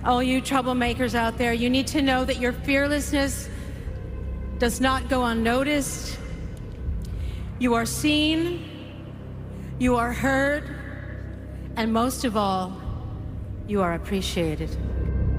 all 0.06 0.24
you 0.24 0.42
troublemakers 0.42 1.16
out 1.16 1.38
there, 1.38 1.52
you 1.52 1.70
need 1.70 1.88
to 1.88 2.02
know 2.02 2.24
that 2.24 2.40
your 2.40 2.54
fearlessness 2.54 3.50
does 4.60 4.82
not 4.82 5.10
go 5.10 5.26
unnoticed. 5.26 6.18
You 7.60 7.76
are 7.76 7.86
seen, 7.86 8.64
you 9.80 9.96
are 9.96 10.14
heard, 10.14 10.64
and 11.76 11.94
most 11.94 12.26
of 12.26 12.36
all, 12.36 12.82
you 13.68 13.82
are 13.82 13.94
appreciated. 13.94 14.70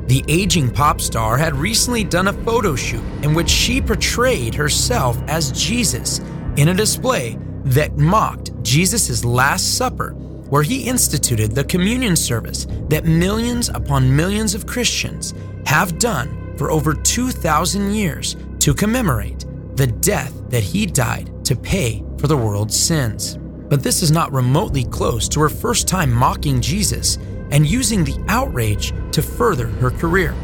The 0.09 0.25
aging 0.29 0.71
pop 0.71 1.01
star 1.01 1.37
had 1.37 1.55
recently 1.55 2.05
done 2.05 2.29
a 2.29 2.33
photo 2.33 2.77
shoot 2.77 3.03
in 3.23 3.35
which 3.35 3.51
she 3.51 3.81
portrayed 3.81 4.55
herself 4.55 5.21
as 5.29 5.53
Jesus 5.53 6.21
in 6.57 6.69
a 6.69 6.75
display 6.75 7.39
that 7.65 7.99
mocked 7.99 8.51
Jesus' 8.63 9.25
Last 9.25 9.77
Supper, 9.77 10.13
where 10.49 10.63
he 10.63 10.89
instituted 10.89 11.53
the 11.53 11.65
communion 11.65 12.17
service 12.17 12.67
that 12.89 13.05
millions 13.05 13.69
upon 13.69 14.15
millions 14.15 14.55
of 14.55 14.67
Christians 14.67 15.35
have 15.67 15.99
done 15.99 16.48
for 16.59 16.71
over 16.71 16.93
2,000 16.93 17.95
years 17.95 18.37
to 18.59 18.75
commemorate 18.75 19.47
the 19.77 19.87
death 19.87 20.35
that 20.50 20.62
he 20.62 20.85
died 20.85 21.31
to 21.45 21.55
pay 21.55 22.05
for 22.19 22.27
the 22.27 22.37
world's 22.37 22.79
sins. 22.79 23.38
But 23.69 23.83
this 23.83 24.03
is 24.03 24.11
not 24.11 24.33
remotely 24.33 24.85
close 24.85 25.29
to 25.31 25.41
her 25.41 25.49
first 25.49 25.87
time 25.87 26.12
mocking 26.12 26.61
Jesus 26.61 27.17
and 27.50 27.67
using 27.67 28.05
the 28.05 28.23
outrage 28.29 28.93
to 29.12 29.23
further 29.23 29.69
her 29.69 29.91
career. 29.91 30.35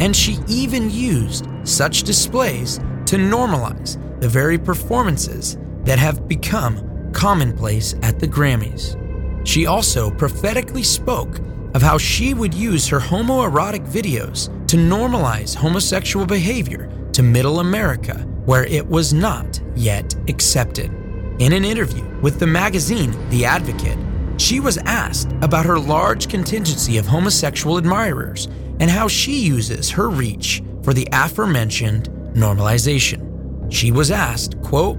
And 0.00 0.14
she 0.14 0.38
even 0.46 0.90
used 0.90 1.48
such 1.64 2.02
displays 2.02 2.78
to 3.06 3.16
normalize 3.16 3.98
the 4.20 4.28
very 4.28 4.58
performances 4.58 5.56
that 5.84 5.98
have 5.98 6.28
become 6.28 7.10
commonplace 7.12 7.94
at 8.02 8.18
the 8.18 8.28
Grammys. 8.28 8.98
She 9.46 9.66
also 9.66 10.10
prophetically 10.10 10.82
spoke 10.82 11.40
of 11.74 11.82
how 11.82 11.98
she 11.98 12.34
would 12.34 12.54
use 12.54 12.86
her 12.88 12.98
homoerotic 12.98 13.86
videos 13.86 14.46
to 14.68 14.76
normalize 14.76 15.54
homosexual 15.54 16.26
behavior 16.26 16.90
to 17.12 17.22
Middle 17.22 17.60
America, 17.60 18.14
where 18.44 18.64
it 18.64 18.86
was 18.86 19.12
not 19.12 19.60
yet 19.74 20.14
accepted. 20.28 20.90
In 21.38 21.52
an 21.52 21.64
interview 21.64 22.04
with 22.20 22.38
the 22.38 22.46
magazine 22.46 23.14
The 23.30 23.44
Advocate, 23.44 23.98
she 24.38 24.60
was 24.60 24.78
asked 24.78 25.32
about 25.40 25.66
her 25.66 25.78
large 25.78 26.28
contingency 26.28 26.98
of 26.98 27.06
homosexual 27.06 27.78
admirers 27.78 28.46
and 28.80 28.90
how 28.90 29.08
she 29.08 29.38
uses 29.38 29.90
her 29.90 30.08
reach 30.08 30.62
for 30.82 30.92
the 30.92 31.08
aforementioned 31.12 32.08
normalization. 32.34 33.72
She 33.72 33.92
was 33.92 34.10
asked, 34.10 34.60
quote, 34.62 34.98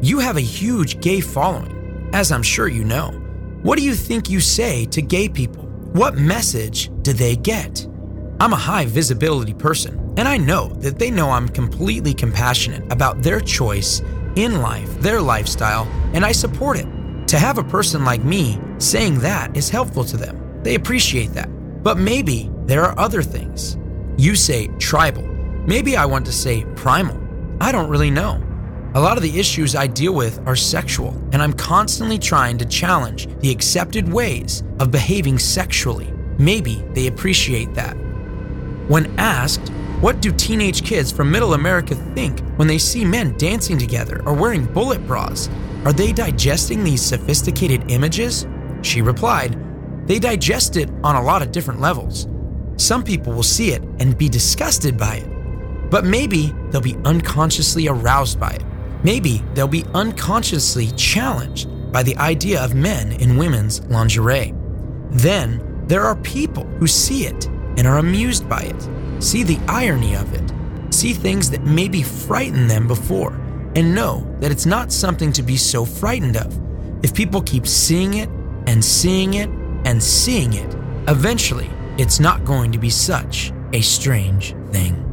You 0.00 0.18
have 0.20 0.36
a 0.36 0.40
huge 0.40 1.00
gay 1.00 1.20
following, 1.20 2.10
as 2.12 2.30
I'm 2.30 2.42
sure 2.42 2.68
you 2.68 2.84
know. 2.84 3.10
What 3.62 3.78
do 3.78 3.84
you 3.84 3.94
think 3.94 4.30
you 4.30 4.40
say 4.40 4.86
to 4.86 5.02
gay 5.02 5.28
people? 5.28 5.67
What 5.92 6.16
message 6.16 6.90
do 7.00 7.14
they 7.14 7.34
get? 7.34 7.86
I'm 8.40 8.52
a 8.52 8.56
high 8.56 8.84
visibility 8.84 9.54
person, 9.54 10.12
and 10.18 10.28
I 10.28 10.36
know 10.36 10.68
that 10.80 10.98
they 10.98 11.10
know 11.10 11.30
I'm 11.30 11.48
completely 11.48 12.12
compassionate 12.12 12.92
about 12.92 13.22
their 13.22 13.40
choice 13.40 14.02
in 14.36 14.60
life, 14.60 15.00
their 15.00 15.22
lifestyle, 15.22 15.84
and 16.12 16.26
I 16.26 16.32
support 16.32 16.76
it. 16.76 16.86
To 17.28 17.38
have 17.38 17.56
a 17.56 17.64
person 17.64 18.04
like 18.04 18.22
me 18.22 18.60
saying 18.76 19.20
that 19.20 19.56
is 19.56 19.70
helpful 19.70 20.04
to 20.04 20.18
them. 20.18 20.60
They 20.62 20.74
appreciate 20.74 21.32
that. 21.32 21.48
But 21.82 21.96
maybe 21.96 22.50
there 22.66 22.84
are 22.84 22.98
other 22.98 23.22
things. 23.22 23.78
You 24.18 24.34
say 24.34 24.66
tribal. 24.78 25.22
Maybe 25.66 25.96
I 25.96 26.04
want 26.04 26.26
to 26.26 26.32
say 26.32 26.66
primal. 26.76 27.18
I 27.62 27.72
don't 27.72 27.88
really 27.88 28.10
know. 28.10 28.42
A 28.94 29.00
lot 29.00 29.18
of 29.18 29.22
the 29.22 29.38
issues 29.38 29.76
I 29.76 29.86
deal 29.86 30.14
with 30.14 30.40
are 30.48 30.56
sexual, 30.56 31.10
and 31.32 31.42
I'm 31.42 31.52
constantly 31.52 32.18
trying 32.18 32.56
to 32.56 32.64
challenge 32.64 33.28
the 33.40 33.50
accepted 33.50 34.10
ways 34.10 34.62
of 34.80 34.90
behaving 34.90 35.38
sexually. 35.38 36.10
Maybe 36.38 36.82
they 36.94 37.06
appreciate 37.06 37.74
that. 37.74 37.92
When 38.88 39.14
asked, 39.18 39.68
what 40.00 40.22
do 40.22 40.32
teenage 40.32 40.84
kids 40.86 41.12
from 41.12 41.30
middle 41.30 41.52
America 41.52 41.94
think 42.14 42.40
when 42.56 42.66
they 42.66 42.78
see 42.78 43.04
men 43.04 43.36
dancing 43.36 43.76
together 43.76 44.22
or 44.24 44.32
wearing 44.32 44.64
bullet 44.64 45.06
bras? 45.06 45.50
Are 45.84 45.92
they 45.92 46.10
digesting 46.10 46.82
these 46.82 47.02
sophisticated 47.02 47.90
images? 47.90 48.46
She 48.80 49.02
replied, 49.02 49.58
They 50.08 50.18
digest 50.18 50.76
it 50.76 50.88
on 51.04 51.16
a 51.16 51.22
lot 51.22 51.42
of 51.42 51.52
different 51.52 51.80
levels. 51.80 52.26
Some 52.76 53.04
people 53.04 53.34
will 53.34 53.42
see 53.42 53.72
it 53.72 53.82
and 54.00 54.16
be 54.16 54.30
disgusted 54.30 54.96
by 54.96 55.16
it, 55.16 55.90
but 55.90 56.06
maybe 56.06 56.54
they'll 56.70 56.80
be 56.80 56.96
unconsciously 57.04 57.86
aroused 57.88 58.40
by 58.40 58.52
it. 58.52 58.64
Maybe 59.02 59.42
they'll 59.54 59.68
be 59.68 59.84
unconsciously 59.94 60.88
challenged 60.92 61.68
by 61.92 62.02
the 62.02 62.16
idea 62.16 62.62
of 62.62 62.74
men 62.74 63.12
in 63.12 63.36
women's 63.36 63.84
lingerie. 63.86 64.54
Then 65.10 65.84
there 65.86 66.04
are 66.04 66.16
people 66.16 66.64
who 66.64 66.86
see 66.86 67.26
it 67.26 67.46
and 67.46 67.86
are 67.86 67.98
amused 67.98 68.48
by 68.48 68.62
it, 68.62 69.22
see 69.22 69.42
the 69.42 69.58
irony 69.68 70.14
of 70.14 70.34
it, 70.34 70.52
see 70.92 71.12
things 71.12 71.50
that 71.50 71.62
maybe 71.62 72.02
frightened 72.02 72.70
them 72.70 72.86
before, 72.86 73.32
and 73.76 73.94
know 73.94 74.26
that 74.40 74.50
it's 74.50 74.66
not 74.66 74.92
something 74.92 75.32
to 75.32 75.42
be 75.42 75.56
so 75.56 75.84
frightened 75.84 76.36
of. 76.36 76.58
If 77.04 77.14
people 77.14 77.40
keep 77.42 77.66
seeing 77.66 78.14
it 78.14 78.28
and 78.66 78.84
seeing 78.84 79.34
it 79.34 79.48
and 79.84 80.02
seeing 80.02 80.54
it, 80.54 80.74
eventually 81.06 81.70
it's 81.96 82.20
not 82.20 82.44
going 82.44 82.72
to 82.72 82.78
be 82.78 82.90
such 82.90 83.52
a 83.72 83.80
strange 83.80 84.54
thing. 84.72 85.04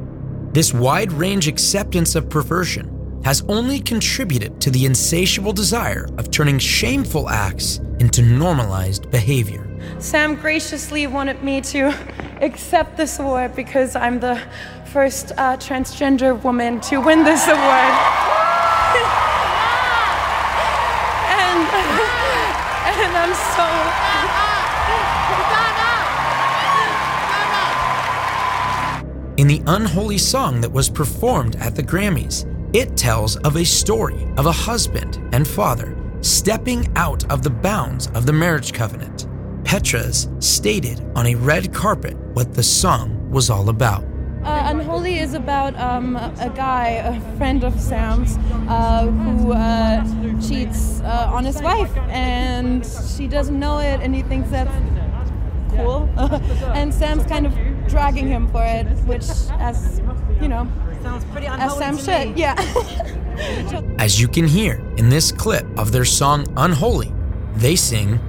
This 0.52 0.74
wide 0.74 1.12
range 1.14 1.48
acceptance 1.48 2.16
of 2.16 2.30
perversion 2.30 2.95
has 3.26 3.44
only 3.50 3.80
contributed 3.80 4.62
to 4.62 4.70
the 4.70 4.86
insatiable 4.86 5.52
desire 5.52 6.08
of 6.20 6.30
turning 6.30 6.60
shameful 6.60 7.28
acts 7.28 7.80
into 8.00 8.22
normalized 8.22 9.10
behavior. 9.10 9.68
Sam 9.98 10.36
graciously 10.36 11.08
wanted 11.08 11.42
me 11.42 11.60
to 11.62 11.92
accept 12.42 12.98
this 12.98 13.18
award 13.18 13.56
because 13.56 13.96
I'm 13.96 14.20
the 14.20 14.40
first 14.94 15.32
uh, 15.32 15.58
transgender 15.58 16.40
woman 16.44 16.80
to 16.82 17.02
win 17.02 17.24
this 17.24 17.48
award. 17.48 17.58
and, 21.42 21.66
and 23.02 23.18
I'm 23.18 23.34
so. 23.34 23.66
In 29.38 29.48
the 29.48 29.62
unholy 29.68 30.18
song 30.18 30.62
that 30.62 30.72
was 30.72 30.90
performed 30.90 31.58
at 31.58 31.76
the 31.76 31.84
Grammys, 31.84 32.46
it 32.76 32.98
tells 32.98 33.38
of 33.38 33.56
a 33.56 33.64
story 33.64 34.28
of 34.36 34.48
a 34.48 34.52
husband 34.52 35.18
and 35.32 35.48
father 35.48 35.96
stepping 36.20 36.86
out 36.98 37.24
of 37.32 37.42
the 37.42 37.50
bounds 37.50 38.08
of 38.08 38.26
the 38.26 38.34
marriage 38.34 38.74
covenant. 38.74 39.28
Petras 39.64 40.28
stated 40.44 41.02
on 41.16 41.26
a 41.28 41.36
red 41.36 41.74
carpet 41.74 42.18
what 42.34 42.54
the 42.54 42.62
song 42.62 43.32
was 43.32 43.50
all 43.50 43.70
about. 43.70 44.04
Uh, 44.44 44.64
Unholy 44.66 45.20
is 45.20 45.36
about 45.36 45.74
um, 45.80 46.18
a 46.18 46.52
guy, 46.54 46.90
a 46.90 47.38
friend 47.38 47.64
of 47.64 47.80
Sam's, 47.80 48.38
uh, 48.68 49.08
who 49.08 49.54
uh, 49.54 50.04
cheats 50.46 51.00
uh, 51.00 51.32
on 51.34 51.46
his 51.46 51.62
wife, 51.62 51.96
and 52.10 52.86
she 53.16 53.26
doesn't 53.26 53.58
know 53.58 53.80
it, 53.80 54.02
and 54.02 54.14
he 54.14 54.22
thinks 54.22 54.50
that's 54.50 54.76
cool. 55.78 56.10
and 56.76 56.94
Sam's 56.94 57.26
kind 57.26 57.46
of 57.46 57.54
dragging 57.88 58.28
him 58.28 58.50
for 58.50 58.66
it, 58.66 58.86
which, 59.08 59.30
as 59.60 60.02
you 60.42 60.50
know, 60.50 60.68
Sounds 61.06 61.26
pretty 61.26 61.46
unholy 61.46 61.78
Sam 61.78 61.98
to 61.98 62.04
should. 62.04 62.36
me. 62.36 62.42
Yeah. 62.42 63.96
As 64.00 64.20
you 64.20 64.28
can 64.28 64.48
hear 64.48 64.84
in 64.98 65.08
this 65.08 65.32
clip 65.32 65.64
of 65.78 65.92
their 65.92 66.04
song 66.04 66.48
Unholy, 66.58 67.14
they 67.58 67.76
sing, 67.76 68.20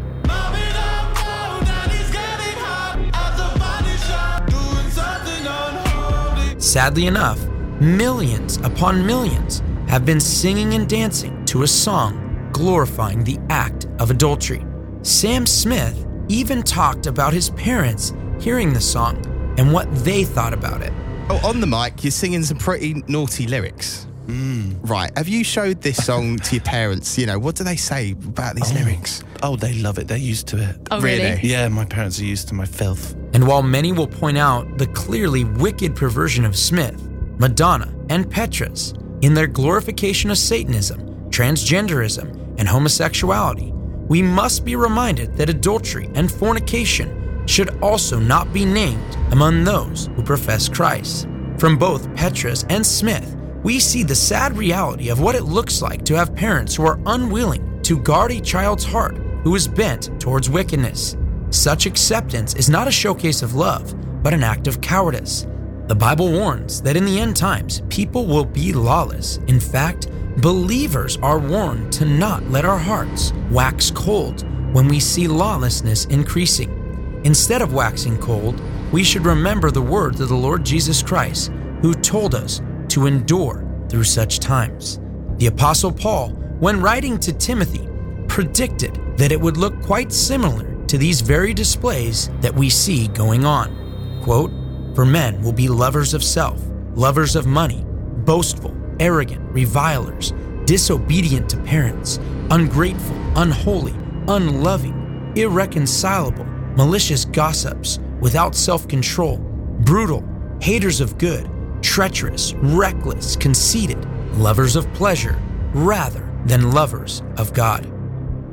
Sadly 6.58 7.06
enough, 7.06 7.42
millions 7.80 8.58
upon 8.58 9.06
millions 9.06 9.62
have 9.88 10.04
been 10.04 10.20
singing 10.20 10.74
and 10.74 10.86
dancing 10.86 11.46
to 11.46 11.62
a 11.62 11.66
song 11.66 12.50
glorifying 12.52 13.24
the 13.24 13.38
act 13.48 13.86
of 14.00 14.10
adultery. 14.10 14.62
Sam 15.00 15.46
Smith 15.46 16.06
even 16.28 16.62
talked 16.62 17.06
about 17.06 17.32
his 17.32 17.48
parents 17.50 18.12
hearing 18.38 18.74
the 18.74 18.82
song 18.82 19.16
and 19.56 19.72
what 19.72 19.90
they 20.04 20.24
thought 20.24 20.52
about 20.52 20.82
it. 20.82 20.92
Oh, 21.28 21.40
on 21.42 21.60
the 21.60 21.66
mic, 21.66 22.04
you're 22.04 22.12
singing 22.12 22.44
some 22.44 22.56
pretty 22.56 23.02
naughty 23.08 23.48
lyrics. 23.48 24.04
Hmm. 24.26 24.74
Right. 24.82 25.10
Have 25.18 25.26
you 25.26 25.42
showed 25.42 25.82
this 25.82 26.04
song 26.04 26.38
to 26.38 26.54
your 26.54 26.64
parents? 26.64 27.18
You 27.18 27.26
know, 27.26 27.38
what 27.38 27.56
do 27.56 27.64
they 27.64 27.74
say 27.74 28.12
about 28.12 28.54
these 28.54 28.70
oh. 28.70 28.74
lyrics? 28.76 29.24
Oh, 29.42 29.56
they 29.56 29.74
love 29.74 29.98
it. 29.98 30.06
They're 30.06 30.18
used 30.18 30.46
to 30.48 30.62
it. 30.62 30.76
Oh, 30.92 31.00
Really? 31.00 31.40
Yeah, 31.42 31.66
my 31.68 31.84
parents 31.84 32.20
are 32.20 32.24
used 32.24 32.46
to 32.48 32.54
my 32.54 32.64
filth. 32.64 33.14
And 33.34 33.46
while 33.46 33.62
many 33.62 33.90
will 33.90 34.06
point 34.06 34.38
out 34.38 34.78
the 34.78 34.86
clearly 34.88 35.42
wicked 35.42 35.96
perversion 35.96 36.44
of 36.44 36.56
Smith, 36.56 37.02
Madonna, 37.38 37.92
and 38.08 38.26
Petras 38.26 38.94
in 39.24 39.34
their 39.34 39.48
glorification 39.48 40.30
of 40.30 40.38
Satanism, 40.38 41.00
transgenderism, 41.30 42.54
and 42.58 42.68
homosexuality, 42.68 43.72
we 44.08 44.22
must 44.22 44.64
be 44.64 44.76
reminded 44.76 45.34
that 45.36 45.50
adultery 45.50 46.08
and 46.14 46.30
fornication 46.30 47.25
should 47.46 47.82
also 47.82 48.18
not 48.18 48.52
be 48.52 48.64
named 48.64 49.16
among 49.30 49.64
those 49.64 50.10
who 50.16 50.22
profess 50.22 50.68
Christ. 50.68 51.26
From 51.58 51.78
both 51.78 52.08
Petras 52.10 52.66
and 52.68 52.84
Smith, 52.84 53.36
we 53.62 53.80
see 53.80 54.02
the 54.02 54.14
sad 54.14 54.56
reality 54.56 55.08
of 55.08 55.20
what 55.20 55.34
it 55.34 55.44
looks 55.44 55.80
like 55.82 56.04
to 56.04 56.14
have 56.14 56.34
parents 56.34 56.74
who 56.74 56.84
are 56.84 57.00
unwilling 57.06 57.80
to 57.82 57.98
guard 57.98 58.30
a 58.32 58.40
child's 58.40 58.84
heart 58.84 59.16
who 59.42 59.54
is 59.54 59.66
bent 59.66 60.20
towards 60.20 60.50
wickedness. 60.50 61.16
Such 61.50 61.86
acceptance 61.86 62.54
is 62.54 62.68
not 62.68 62.88
a 62.88 62.92
showcase 62.92 63.42
of 63.42 63.54
love, 63.54 63.94
but 64.22 64.34
an 64.34 64.42
act 64.42 64.66
of 64.66 64.80
cowardice. 64.80 65.46
The 65.86 65.94
Bible 65.94 66.32
warns 66.32 66.82
that 66.82 66.96
in 66.96 67.04
the 67.04 67.20
end 67.20 67.36
times, 67.36 67.82
people 67.88 68.26
will 68.26 68.44
be 68.44 68.72
lawless. 68.72 69.38
In 69.46 69.60
fact, 69.60 70.08
believers 70.38 71.16
are 71.18 71.38
warned 71.38 71.92
to 71.92 72.04
not 72.04 72.42
let 72.50 72.64
our 72.64 72.78
hearts 72.78 73.32
wax 73.50 73.90
cold 73.90 74.44
when 74.74 74.88
we 74.88 75.00
see 75.00 75.28
lawlessness 75.28 76.04
increasing. 76.06 76.85
Instead 77.26 77.60
of 77.60 77.74
waxing 77.74 78.16
cold, 78.18 78.60
we 78.92 79.02
should 79.02 79.26
remember 79.26 79.72
the 79.72 79.82
words 79.82 80.20
of 80.20 80.28
the 80.28 80.36
Lord 80.36 80.64
Jesus 80.64 81.02
Christ, 81.02 81.50
who 81.82 81.92
told 81.92 82.36
us 82.36 82.62
to 82.86 83.06
endure 83.06 83.66
through 83.88 84.04
such 84.04 84.38
times. 84.38 85.00
The 85.38 85.48
Apostle 85.48 85.90
Paul, 85.90 86.28
when 86.60 86.80
writing 86.80 87.18
to 87.18 87.32
Timothy, 87.32 87.88
predicted 88.28 89.00
that 89.16 89.32
it 89.32 89.40
would 89.40 89.56
look 89.56 89.82
quite 89.82 90.12
similar 90.12 90.72
to 90.86 90.98
these 90.98 91.20
very 91.20 91.52
displays 91.52 92.30
that 92.42 92.54
we 92.54 92.70
see 92.70 93.08
going 93.08 93.44
on. 93.44 94.20
Quote, 94.22 94.52
For 94.94 95.04
men 95.04 95.42
will 95.42 95.52
be 95.52 95.66
lovers 95.66 96.14
of 96.14 96.22
self, 96.22 96.62
lovers 96.94 97.34
of 97.34 97.44
money, 97.44 97.84
boastful, 98.24 98.72
arrogant, 99.00 99.42
revilers, 99.52 100.32
disobedient 100.64 101.50
to 101.50 101.56
parents, 101.64 102.20
ungrateful, 102.52 103.16
unholy, 103.34 103.96
unloving, 104.28 105.32
irreconcilable, 105.34 106.46
malicious 106.76 107.24
gossips, 107.24 107.98
without 108.20 108.54
self 108.54 108.86
control, 108.88 109.38
brutal, 109.80 110.24
haters 110.60 111.00
of 111.00 111.18
good, 111.18 111.48
treacherous, 111.82 112.54
reckless, 112.54 113.36
conceited, 113.36 114.02
lovers 114.34 114.76
of 114.76 114.92
pleasure 114.94 115.38
rather 115.72 116.30
than 116.46 116.72
lovers 116.72 117.22
of 117.36 117.52
God. 117.52 117.90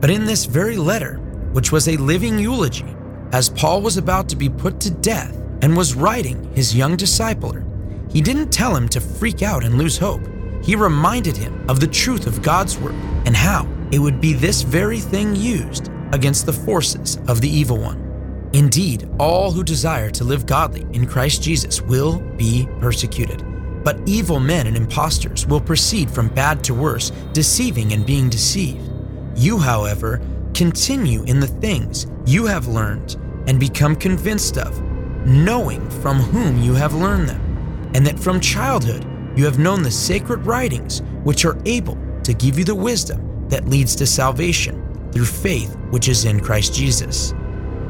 But 0.01 0.09
in 0.09 0.25
this 0.25 0.45
very 0.45 0.77
letter, 0.77 1.17
which 1.53 1.71
was 1.71 1.87
a 1.87 1.97
living 1.97 2.39
eulogy, 2.39 2.95
as 3.31 3.49
Paul 3.49 3.81
was 3.81 3.97
about 3.97 4.27
to 4.29 4.35
be 4.35 4.49
put 4.49 4.79
to 4.81 4.91
death 4.91 5.35
and 5.61 5.75
was 5.75 5.95
writing 5.95 6.51
his 6.53 6.75
young 6.75 6.97
discipler, 6.97 7.63
he 8.11 8.21
didn't 8.21 8.51
tell 8.51 8.75
him 8.75 8.89
to 8.89 9.01
freak 9.01 9.41
out 9.41 9.63
and 9.63 9.77
lose 9.77 9.97
hope. 9.97 10.21
He 10.63 10.75
reminded 10.75 11.35
him 11.35 11.65
of 11.69 11.79
the 11.79 11.87
truth 11.87 12.27
of 12.27 12.41
God's 12.41 12.77
word 12.77 12.95
and 13.25 13.35
how 13.35 13.67
it 13.91 13.99
would 13.99 14.21
be 14.21 14.33
this 14.33 14.61
very 14.61 14.99
thing 14.99 15.35
used 15.35 15.89
against 16.11 16.45
the 16.45 16.53
forces 16.53 17.17
of 17.27 17.41
the 17.41 17.49
evil 17.49 17.77
one. 17.77 18.12
Indeed, 18.53 19.09
all 19.19 19.51
who 19.51 19.63
desire 19.63 20.11
to 20.11 20.23
live 20.23 20.45
godly 20.45 20.81
in 20.95 21.07
Christ 21.07 21.41
Jesus 21.41 21.81
will 21.81 22.19
be 22.37 22.67
persecuted. 22.79 23.43
But 23.83 23.99
evil 24.05 24.39
men 24.39 24.67
and 24.67 24.77
impostors 24.77 25.47
will 25.47 25.59
proceed 25.59 26.09
from 26.09 26.27
bad 26.29 26.63
to 26.65 26.75
worse, 26.75 27.11
deceiving 27.33 27.93
and 27.93 28.05
being 28.05 28.29
deceived. 28.29 28.89
You, 29.35 29.57
however, 29.57 30.21
continue 30.53 31.23
in 31.23 31.39
the 31.39 31.47
things 31.47 32.05
you 32.25 32.45
have 32.45 32.67
learned 32.67 33.17
and 33.47 33.59
become 33.59 33.95
convinced 33.95 34.59
of, 34.59 34.81
knowing 35.25 35.89
from 35.89 36.19
whom 36.19 36.61
you 36.61 36.73
have 36.75 36.93
learned 36.93 37.27
them, 37.27 37.91
and 37.95 38.05
that 38.05 38.19
from 38.19 38.39
childhood 38.39 39.03
you 39.35 39.45
have 39.45 39.57
known 39.57 39.81
the 39.81 39.91
sacred 39.91 40.45
writings, 40.45 41.01
which 41.23 41.43
are 41.43 41.57
able 41.65 41.97
to 42.23 42.33
give 42.33 42.59
you 42.59 42.63
the 42.63 42.75
wisdom 42.75 43.49
that 43.49 43.67
leads 43.67 43.95
to 43.95 44.05
salvation 44.05 44.79
through 45.11 45.25
faith 45.25 45.75
which 45.89 46.07
is 46.07 46.25
in 46.25 46.39
Christ 46.39 46.73
Jesus. 46.73 47.33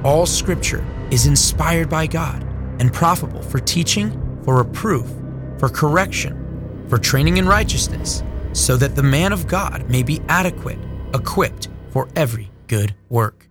All 0.03 0.25
scripture 0.25 0.85
is 1.11 1.27
inspired 1.27 1.89
by 1.89 2.07
God 2.07 2.43
and 2.81 2.91
profitable 2.91 3.41
for 3.41 3.59
teaching, 3.59 4.11
for 4.43 4.57
reproof, 4.57 5.09
for 5.57 5.69
correction, 5.69 6.85
for 6.89 6.97
training 6.97 7.37
in 7.37 7.47
righteousness, 7.47 8.21
so 8.51 8.75
that 8.75 8.97
the 8.97 9.03
man 9.03 9.31
of 9.31 9.47
God 9.47 9.89
may 9.89 10.03
be 10.03 10.19
adequate, 10.27 10.77
equipped 11.13 11.69
for 11.91 12.09
every 12.17 12.51
good 12.67 12.93
work. 13.07 13.47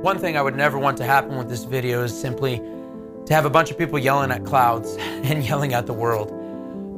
One 0.00 0.18
thing 0.18 0.38
I 0.38 0.40
would 0.40 0.56
never 0.56 0.78
want 0.78 0.96
to 0.96 1.04
happen 1.04 1.36
with 1.36 1.50
this 1.50 1.64
video 1.64 2.02
is 2.02 2.18
simply 2.18 2.56
to 3.26 3.34
have 3.34 3.44
a 3.44 3.50
bunch 3.50 3.70
of 3.70 3.76
people 3.76 3.98
yelling 3.98 4.30
at 4.30 4.46
clouds 4.46 4.96
and 4.98 5.44
yelling 5.44 5.74
at 5.74 5.84
the 5.86 5.92
world. 5.92 6.30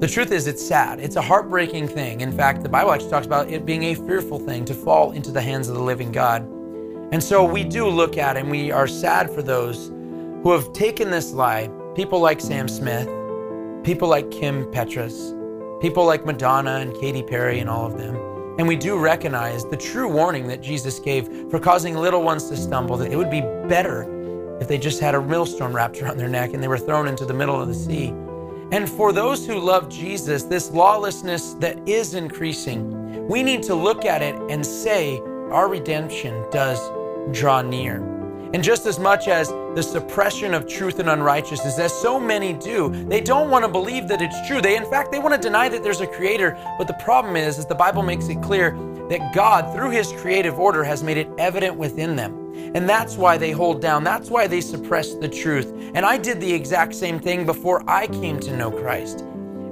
The 0.00 0.06
truth 0.06 0.30
is, 0.30 0.46
it's 0.46 0.64
sad. 0.64 1.00
It's 1.00 1.16
a 1.16 1.22
heartbreaking 1.22 1.88
thing. 1.88 2.20
In 2.20 2.30
fact, 2.30 2.62
the 2.62 2.68
Bible 2.68 2.92
actually 2.92 3.10
talks 3.10 3.26
about 3.26 3.48
it 3.48 3.66
being 3.66 3.82
a 3.84 3.94
fearful 3.94 4.38
thing 4.38 4.64
to 4.66 4.74
fall 4.74 5.10
into 5.10 5.32
the 5.32 5.40
hands 5.40 5.68
of 5.68 5.74
the 5.74 5.82
living 5.82 6.12
God. 6.12 6.48
And 7.12 7.22
so 7.22 7.44
we 7.44 7.62
do 7.62 7.87
look 7.88 8.16
at 8.16 8.38
and 8.38 8.51
we 8.51 8.72
are 8.72 8.87
sad 8.87 9.29
for 9.31 9.42
those 9.42 9.88
who 10.42 10.51
have 10.53 10.72
taken 10.72 11.11
this 11.11 11.35
lie. 11.35 11.70
People 11.94 12.20
like 12.20 12.40
Sam 12.40 12.68
Smith, 12.68 13.07
people 13.85 14.09
like 14.09 14.31
Kim 14.31 14.64
Petras, 14.72 15.38
people 15.83 16.07
like 16.07 16.25
Madonna 16.25 16.77
and 16.77 16.94
Katy 16.94 17.22
Perry 17.22 17.59
and 17.59 17.68
all 17.68 17.85
of 17.85 17.98
them. 17.98 18.16
And 18.59 18.66
we 18.66 18.77
do 18.77 18.98
recognize 18.98 19.66
the 19.66 19.77
true 19.77 20.11
warning 20.11 20.48
that 20.48 20.62
Jesus 20.62 20.98
gave 20.98 21.51
for 21.51 21.61
causing 21.61 21.96
little 21.96 22.22
ones 22.22 22.48
to 22.48 22.57
stumble, 22.57 22.96
that 22.96 23.12
it 23.12 23.16
would 23.16 23.31
be 23.31 23.42
better 23.68 24.59
if 24.59 24.66
they 24.66 24.79
just 24.79 24.98
had 24.98 25.14
a 25.14 25.20
millstone 25.20 25.75
wrapped 25.75 26.01
around 26.01 26.16
their 26.16 26.29
neck 26.29 26.55
and 26.55 26.62
they 26.62 26.68
were 26.68 26.79
thrown 26.79 27.09
into 27.09 27.27
the 27.27 27.35
middle 27.35 27.61
of 27.61 27.68
the 27.68 27.75
sea. 27.75 28.09
And 28.72 28.88
for 28.88 29.12
those 29.12 29.46
who 29.46 29.59
love 29.59 29.90
Jesus, 29.90 30.44
this 30.44 30.70
lawlessness 30.70 31.53
that 31.55 31.77
is 31.87 32.14
increasing, 32.14 33.29
we 33.29 33.42
need 33.42 33.62
to 33.64 33.75
look 33.75 34.07
at 34.07 34.22
it 34.22 34.35
and 34.48 34.64
say, 34.64 35.20
our 35.51 35.68
redemption 35.68 36.42
does 36.51 36.81
draw 37.30 37.62
near. 37.62 37.96
And 38.54 38.62
just 38.62 38.85
as 38.85 38.98
much 38.98 39.28
as 39.28 39.48
the 39.48 39.82
suppression 39.82 40.52
of 40.52 40.68
truth 40.68 40.98
and 40.98 41.08
unrighteousness, 41.08 41.78
as 41.78 41.92
so 41.92 42.20
many 42.20 42.52
do, 42.52 42.90
they 43.06 43.20
don't 43.20 43.48
want 43.48 43.64
to 43.64 43.68
believe 43.70 44.08
that 44.08 44.20
it's 44.20 44.46
true. 44.46 44.61
They, 44.61 44.76
in 44.76 44.85
fact, 44.90 45.11
they 45.11 45.18
want 45.18 45.35
to 45.35 45.40
deny 45.40 45.70
that 45.70 45.82
there's 45.82 46.02
a 46.02 46.06
creator. 46.06 46.58
But 46.76 46.87
the 46.87 46.98
problem 47.02 47.35
is, 47.37 47.56
is 47.58 47.64
the 47.64 47.74
Bible 47.74 48.02
makes 48.02 48.28
it 48.28 48.42
clear 48.42 48.72
that 49.08 49.35
God, 49.35 49.74
through 49.74 49.90
his 49.90 50.12
creative 50.12 50.58
order, 50.58 50.85
has 50.85 51.02
made 51.02 51.16
it 51.16 51.28
evident 51.38 51.76
within 51.76 52.14
them. 52.14 52.52
And 52.74 52.87
that's 52.87 53.16
why 53.16 53.38
they 53.38 53.52
hold 53.52 53.80
down. 53.80 54.04
That's 54.04 54.28
why 54.28 54.46
they 54.46 54.61
suppress 54.61 55.14
the 55.14 55.28
truth. 55.28 55.72
And 55.94 56.04
I 56.04 56.18
did 56.18 56.38
the 56.38 56.52
exact 56.52 56.94
same 56.94 57.18
thing 57.18 57.46
before 57.46 57.82
I 57.88 58.06
came 58.06 58.38
to 58.40 58.54
know 58.54 58.70
Christ. 58.70 59.20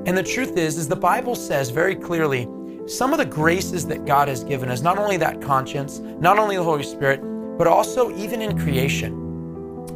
And 0.07 0.17
the 0.17 0.23
truth 0.23 0.57
is, 0.57 0.79
is 0.79 0.89
the 0.89 0.97
Bible 0.97 1.35
says 1.35 1.69
very 1.69 1.95
clearly, 1.95 2.49
some 2.87 3.13
of 3.13 3.19
the 3.19 3.27
graces 3.27 3.87
that 3.89 4.07
God 4.07 4.29
has 4.29 4.43
given 4.43 4.71
us, 4.71 4.81
not 4.81 4.97
only 4.97 5.19
that 5.19 5.43
conscience, 5.43 5.99
not 5.99 6.39
only 6.39 6.57
the 6.57 6.65
Holy 6.65 6.83
Spirit, 6.83 7.21
but 7.59 7.67
also 7.67 8.15
even 8.17 8.43
in 8.43 8.59
creation. 8.59 9.17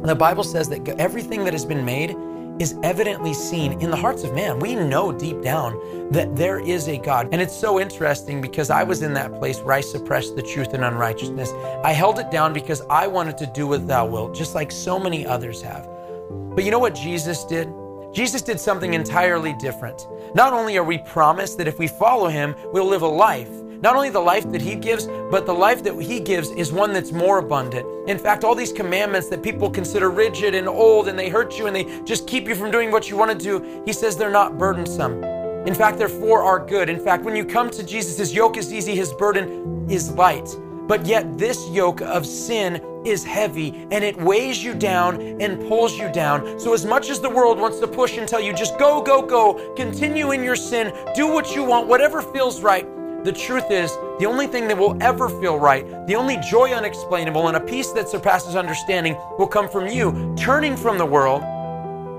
The 0.03 0.15
Bible 0.15 0.43
says 0.43 0.69
that 0.69 0.87
everything 0.99 1.43
that 1.45 1.53
has 1.53 1.65
been 1.65 1.83
made 1.83 2.15
is 2.59 2.77
evidently 2.83 3.33
seen 3.33 3.73
in 3.81 3.89
the 3.89 3.97
hearts 3.97 4.23
of 4.23 4.33
man. 4.33 4.59
We 4.59 4.75
know 4.75 5.11
deep 5.11 5.41
down 5.41 6.09
that 6.11 6.35
there 6.35 6.59
is 6.59 6.87
a 6.87 6.97
God. 6.97 7.29
And 7.31 7.41
it's 7.41 7.55
so 7.55 7.79
interesting 7.79 8.39
because 8.39 8.69
I 8.69 8.83
was 8.83 9.01
in 9.01 9.13
that 9.15 9.33
place 9.35 9.59
where 9.59 9.75
I 9.75 9.81
suppressed 9.81 10.35
the 10.35 10.41
truth 10.41 10.73
and 10.73 10.83
unrighteousness. 10.83 11.51
I 11.83 11.91
held 11.91 12.19
it 12.19 12.31
down 12.31 12.53
because 12.53 12.81
I 12.89 13.07
wanted 13.07 13.37
to 13.39 13.47
do 13.47 13.67
what 13.67 13.87
thou 13.87 14.05
wilt, 14.05 14.35
just 14.35 14.55
like 14.55 14.71
so 14.71 14.97
many 14.97 15.25
others 15.25 15.61
have. 15.63 15.89
But 16.29 16.63
you 16.63 16.71
know 16.71 16.79
what 16.79 16.95
Jesus 16.95 17.43
did? 17.43 17.67
Jesus 18.13 18.41
did 18.41 18.59
something 18.59 18.93
entirely 18.93 19.53
different. 19.59 20.07
Not 20.33 20.53
only 20.53 20.77
are 20.77 20.83
we 20.83 20.99
promised 20.99 21.57
that 21.57 21.67
if 21.67 21.77
we 21.77 21.87
follow 21.87 22.29
him, 22.29 22.55
we'll 22.71 22.87
live 22.87 23.01
a 23.01 23.07
life 23.07 23.51
not 23.85 23.95
only 23.95 24.09
the 24.09 24.19
life 24.19 24.51
that 24.51 24.63
He 24.63 24.73
gives, 24.73 25.05
but 25.29 25.45
the 25.45 25.53
life 25.53 25.83
that 25.83 25.93
He 26.01 26.19
gives 26.19 26.49
is 26.49 26.73
one 26.73 26.91
that's 26.91 27.11
more 27.11 27.37
abundant. 27.37 27.85
In 28.09 28.17
fact, 28.17 28.43
all 28.43 28.55
these 28.55 28.73
commandments 28.73 29.29
that 29.29 29.43
people 29.43 29.69
consider 29.69 30.09
rigid 30.09 30.55
and 30.55 30.67
old 30.67 31.07
and 31.07 31.19
they 31.19 31.29
hurt 31.29 31.59
you 31.59 31.67
and 31.67 31.75
they 31.75 32.01
just 32.03 32.25
keep 32.25 32.47
you 32.47 32.55
from 32.55 32.71
doing 32.71 32.89
what 32.89 33.11
you 33.11 33.15
want 33.15 33.29
to 33.29 33.37
do, 33.37 33.83
He 33.85 33.93
says 33.93 34.17
they're 34.17 34.31
not 34.31 34.57
burdensome. 34.57 35.23
In 35.67 35.75
fact, 35.75 35.99
they're 35.99 36.09
for 36.09 36.41
our 36.41 36.65
good. 36.65 36.89
In 36.89 36.99
fact, 36.99 37.23
when 37.23 37.35
you 37.35 37.45
come 37.45 37.69
to 37.69 37.83
Jesus, 37.83 38.17
His 38.17 38.33
yoke 38.33 38.57
is 38.57 38.73
easy, 38.73 38.95
His 38.95 39.13
burden 39.13 39.87
is 39.87 40.09
light. 40.13 40.49
But 40.87 41.05
yet, 41.05 41.37
this 41.37 41.69
yoke 41.69 42.01
of 42.01 42.25
sin 42.25 42.81
is 43.05 43.23
heavy 43.23 43.87
and 43.91 44.03
it 44.03 44.17
weighs 44.17 44.63
you 44.63 44.73
down 44.73 45.21
and 45.39 45.67
pulls 45.67 45.95
you 45.95 46.11
down. 46.11 46.59
So, 46.59 46.73
as 46.73 46.87
much 46.87 47.11
as 47.11 47.19
the 47.21 47.29
world 47.29 47.59
wants 47.59 47.79
to 47.81 47.87
push 47.87 48.17
and 48.17 48.27
tell 48.27 48.41
you 48.41 48.51
just 48.51 48.79
go, 48.79 48.99
go, 48.99 49.21
go, 49.21 49.75
continue 49.75 50.31
in 50.31 50.43
your 50.43 50.55
sin, 50.55 50.91
do 51.13 51.27
what 51.27 51.55
you 51.55 51.63
want, 51.63 51.87
whatever 51.87 52.23
feels 52.23 52.61
right, 52.61 52.87
the 53.25 53.33
truth 53.33 53.71
is, 53.71 53.91
the 54.19 54.25
only 54.27 54.45
thing 54.45 54.67
that 54.67 54.77
will 54.77 55.01
ever 55.01 55.27
feel 55.27 55.57
right, 55.57 55.85
the 56.05 56.15
only 56.15 56.37
joy 56.37 56.71
unexplainable, 56.71 57.47
and 57.47 57.57
a 57.57 57.59
peace 57.59 57.91
that 57.93 58.07
surpasses 58.07 58.55
understanding 58.55 59.17
will 59.39 59.47
come 59.47 59.67
from 59.67 59.87
you 59.87 60.35
turning 60.37 60.77
from 60.77 60.99
the 60.99 61.05
world 61.05 61.41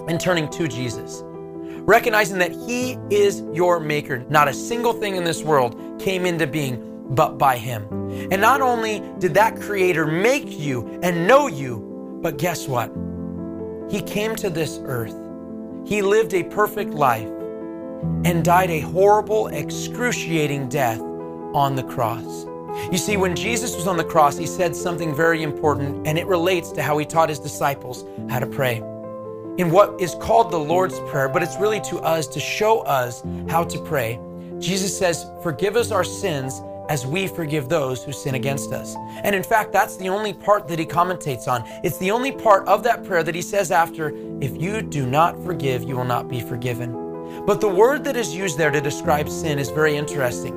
and 0.09 0.21
turning 0.21 0.49
to 0.51 0.67
Jesus. 0.67 1.23
Recognizing 1.25 2.39
that 2.39 2.51
He 2.51 2.99
is 3.09 3.45
your 3.53 3.79
maker. 3.79 4.25
Not 4.29 4.49
a 4.49 4.53
single 4.53 4.93
thing 4.93 5.15
in 5.15 5.23
this 5.23 5.43
world 5.45 6.01
came 6.01 6.27
into 6.27 6.47
being 6.47 6.83
but 7.11 7.39
by 7.39 7.57
Him. 7.57 7.87
And 8.33 8.41
not 8.41 8.61
only 8.61 9.01
did 9.21 9.33
that 9.35 9.61
Creator 9.61 10.07
make 10.07 10.59
you 10.59 10.99
and 11.05 11.29
know 11.29 11.47
you, 11.47 12.19
but 12.21 12.37
guess 12.37 12.67
what? 12.67 12.91
He 13.89 14.03
came 14.03 14.35
to 14.37 14.51
this 14.51 14.81
earth. 14.83 15.15
He 15.87 16.03
lived 16.03 16.35
a 16.35 16.43
perfect 16.43 16.91
life 16.91 17.29
and 18.25 18.45
died 18.45 18.71
a 18.71 18.81
horrible, 18.81 19.49
excruciating 19.49 20.69
death 20.69 21.01
on 21.55 21.75
the 21.75 21.83
cross. 21.83 22.47
You 22.93 22.99
see, 22.99 23.17
when 23.17 23.35
Jesus 23.35 23.75
was 23.75 23.87
on 23.87 23.97
the 23.97 24.05
cross, 24.05 24.37
he 24.37 24.47
said 24.47 24.77
something 24.77 25.15
very 25.15 25.43
important, 25.43 26.07
and 26.07 26.19
it 26.19 26.27
relates 26.27 26.71
to 26.73 26.83
how 26.83 26.99
he 26.99 27.07
taught 27.07 27.29
his 27.29 27.39
disciples 27.39 28.05
how 28.29 28.39
to 28.39 28.47
pray. 28.47 28.77
In 29.59 29.71
what 29.71 29.99
is 30.01 30.15
called 30.21 30.51
the 30.51 30.59
Lord's 30.59 31.01
Prayer, 31.09 31.29
but 31.29 31.43
it's 31.43 31.57
really 31.57 31.81
to 31.83 31.99
us 32.01 32.27
to 32.29 32.41
show 32.41 32.81
us 32.81 33.23
how 33.49 33.65
to 33.65 33.79
pray. 33.83 34.21
Jesus 34.59 34.97
says, 34.97 35.25
Forgive 35.43 35.77
us 35.77 35.91
our 35.91 36.05
sins 36.05 36.61
as 36.89 37.07
we 37.07 37.27
forgive 37.27 37.69
those 37.69 38.05
who 38.05 38.13
sin 38.13 38.35
against 38.35 38.73
us. 38.73 38.95
And 39.25 39.35
in 39.35 39.43
fact, 39.43 39.73
that's 39.73 39.97
the 39.97 40.09
only 40.09 40.33
part 40.33 40.69
that 40.69 40.79
he 40.79 40.87
commentates 40.87 41.49
on. 41.49 41.65
It's 41.83 41.99
the 41.99 42.11
only 42.11 42.31
part 42.31 42.67
of 42.69 42.83
that 42.85 43.05
prayer 43.05 43.23
that 43.23 43.35
he 43.35 43.43
says 43.43 43.71
after, 43.71 44.13
If 44.41 44.61
you 44.61 44.83
do 44.83 45.07
not 45.07 45.43
forgive, 45.43 45.83
you 45.85 45.97
will 45.97 46.05
not 46.05 46.29
be 46.29 46.41
forgiven. 46.41 47.06
But 47.47 47.61
the 47.61 47.69
word 47.69 48.03
that 48.03 48.17
is 48.17 48.35
used 48.35 48.59
there 48.59 48.73
to 48.73 48.81
describe 48.81 49.29
sin 49.29 49.61
is 49.61 49.71
very 49.71 49.97
interesting. 49.97 50.53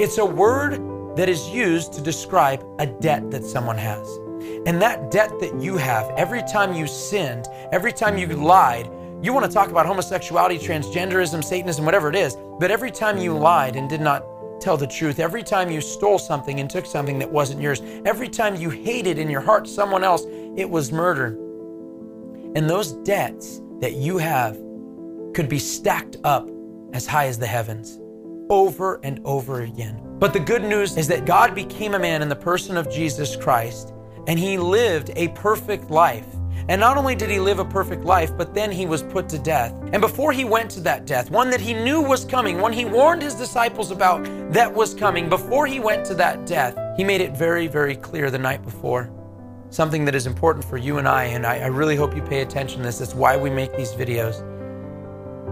It's 0.00 0.18
a 0.18 0.24
word 0.24 1.16
that 1.16 1.28
is 1.28 1.48
used 1.48 1.92
to 1.92 2.00
describe 2.00 2.66
a 2.80 2.86
debt 2.88 3.30
that 3.30 3.44
someone 3.44 3.78
has. 3.78 4.18
And 4.66 4.82
that 4.82 5.12
debt 5.12 5.38
that 5.38 5.60
you 5.60 5.76
have, 5.76 6.10
every 6.16 6.42
time 6.42 6.74
you 6.74 6.88
sinned, 6.88 7.46
every 7.70 7.92
time 7.92 8.18
you 8.18 8.26
lied, 8.26 8.90
you 9.22 9.32
want 9.32 9.46
to 9.46 9.52
talk 9.52 9.70
about 9.70 9.86
homosexuality, 9.86 10.58
transgenderism, 10.58 11.44
Satanism, 11.44 11.84
whatever 11.84 12.08
it 12.08 12.16
is, 12.16 12.36
but 12.58 12.72
every 12.72 12.90
time 12.90 13.16
you 13.16 13.32
lied 13.32 13.76
and 13.76 13.88
did 13.88 14.00
not 14.00 14.26
tell 14.60 14.76
the 14.76 14.88
truth, 14.88 15.20
every 15.20 15.44
time 15.44 15.70
you 15.70 15.80
stole 15.80 16.18
something 16.18 16.58
and 16.58 16.68
took 16.68 16.84
something 16.84 17.16
that 17.20 17.30
wasn't 17.30 17.60
yours, 17.60 17.80
every 18.04 18.28
time 18.28 18.56
you 18.56 18.70
hated 18.70 19.18
in 19.18 19.30
your 19.30 19.40
heart 19.40 19.68
someone 19.68 20.02
else, 20.02 20.24
it 20.56 20.68
was 20.68 20.90
murder. 20.90 21.38
And 22.56 22.68
those 22.68 22.90
debts 23.04 23.62
that 23.80 23.92
you 23.92 24.18
have 24.18 24.58
could 25.34 25.48
be 25.48 25.58
stacked 25.58 26.16
up 26.24 26.48
as 26.92 27.06
high 27.06 27.26
as 27.26 27.38
the 27.38 27.46
heavens 27.46 27.98
over 28.50 29.00
and 29.02 29.20
over 29.24 29.62
again. 29.62 30.00
But 30.18 30.32
the 30.32 30.40
good 30.40 30.62
news 30.62 30.96
is 30.96 31.08
that 31.08 31.26
God 31.26 31.54
became 31.54 31.94
a 31.94 31.98
man 31.98 32.22
in 32.22 32.28
the 32.28 32.36
person 32.36 32.76
of 32.76 32.90
Jesus 32.90 33.36
Christ, 33.36 33.92
and 34.26 34.38
he 34.38 34.56
lived 34.56 35.10
a 35.16 35.28
perfect 35.28 35.90
life. 35.90 36.26
And 36.68 36.80
not 36.80 36.96
only 36.96 37.14
did 37.14 37.28
he 37.28 37.40
live 37.40 37.58
a 37.58 37.64
perfect 37.64 38.04
life, 38.04 38.34
but 38.38 38.54
then 38.54 38.70
he 38.70 38.86
was 38.86 39.02
put 39.02 39.28
to 39.30 39.38
death. 39.38 39.74
And 39.92 40.00
before 40.00 40.32
he 40.32 40.44
went 40.44 40.70
to 40.72 40.80
that 40.80 41.04
death, 41.04 41.30
one 41.30 41.50
that 41.50 41.60
he 41.60 41.74
knew 41.74 42.00
was 42.00 42.24
coming, 42.24 42.58
one 42.58 42.72
he 42.72 42.86
warned 42.86 43.20
his 43.20 43.34
disciples 43.34 43.90
about 43.90 44.24
that 44.52 44.72
was 44.72 44.94
coming, 44.94 45.28
before 45.28 45.66
he 45.66 45.80
went 45.80 46.06
to 46.06 46.14
that 46.14 46.46
death, 46.46 46.78
he 46.96 47.04
made 47.04 47.20
it 47.20 47.36
very, 47.36 47.66
very 47.66 47.96
clear 47.96 48.30
the 48.30 48.38
night 48.38 48.62
before. 48.62 49.10
Something 49.68 50.04
that 50.04 50.14
is 50.14 50.26
important 50.26 50.64
for 50.64 50.78
you 50.78 50.98
and 50.98 51.08
I, 51.08 51.24
and 51.24 51.44
I, 51.44 51.58
I 51.58 51.66
really 51.66 51.96
hope 51.96 52.14
you 52.14 52.22
pay 52.22 52.40
attention 52.40 52.78
to 52.78 52.84
this. 52.84 52.98
That's 52.98 53.14
why 53.14 53.36
we 53.36 53.50
make 53.50 53.76
these 53.76 53.92
videos. 53.92 54.53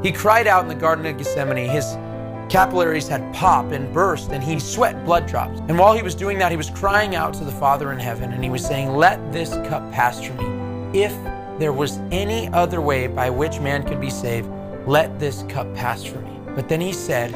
He 0.02 0.12
cried 0.12 0.46
out 0.46 0.62
in 0.62 0.68
the 0.68 0.74
Garden 0.74 1.06
of 1.06 1.16
Gethsemane. 1.16 1.68
His 1.68 1.96
capillaries 2.52 3.08
had 3.08 3.32
popped 3.34 3.72
and 3.72 3.92
burst, 3.92 4.30
and 4.30 4.42
he 4.42 4.58
sweat 4.58 5.04
blood 5.04 5.26
drops. 5.26 5.60
And 5.68 5.78
while 5.78 5.94
he 5.94 6.02
was 6.02 6.14
doing 6.14 6.38
that, 6.38 6.50
he 6.50 6.56
was 6.56 6.70
crying 6.70 7.14
out 7.14 7.34
to 7.34 7.44
the 7.44 7.52
Father 7.52 7.92
in 7.92 7.98
heaven, 7.98 8.32
and 8.32 8.42
he 8.42 8.50
was 8.50 8.64
saying, 8.64 8.94
Let 8.94 9.32
this 9.32 9.50
cup 9.68 9.90
pass 9.92 10.22
from 10.22 10.36
me. 10.36 11.00
If 11.00 11.16
there 11.58 11.72
was 11.72 11.98
any 12.10 12.48
other 12.48 12.80
way 12.80 13.06
by 13.06 13.30
which 13.30 13.60
man 13.60 13.86
could 13.86 14.00
be 14.00 14.10
saved, 14.10 14.48
let 14.86 15.18
this 15.18 15.44
cup 15.48 15.72
pass 15.74 16.02
from 16.02 16.24
me. 16.24 16.40
But 16.54 16.68
then 16.68 16.80
he 16.80 16.92
said, 16.92 17.30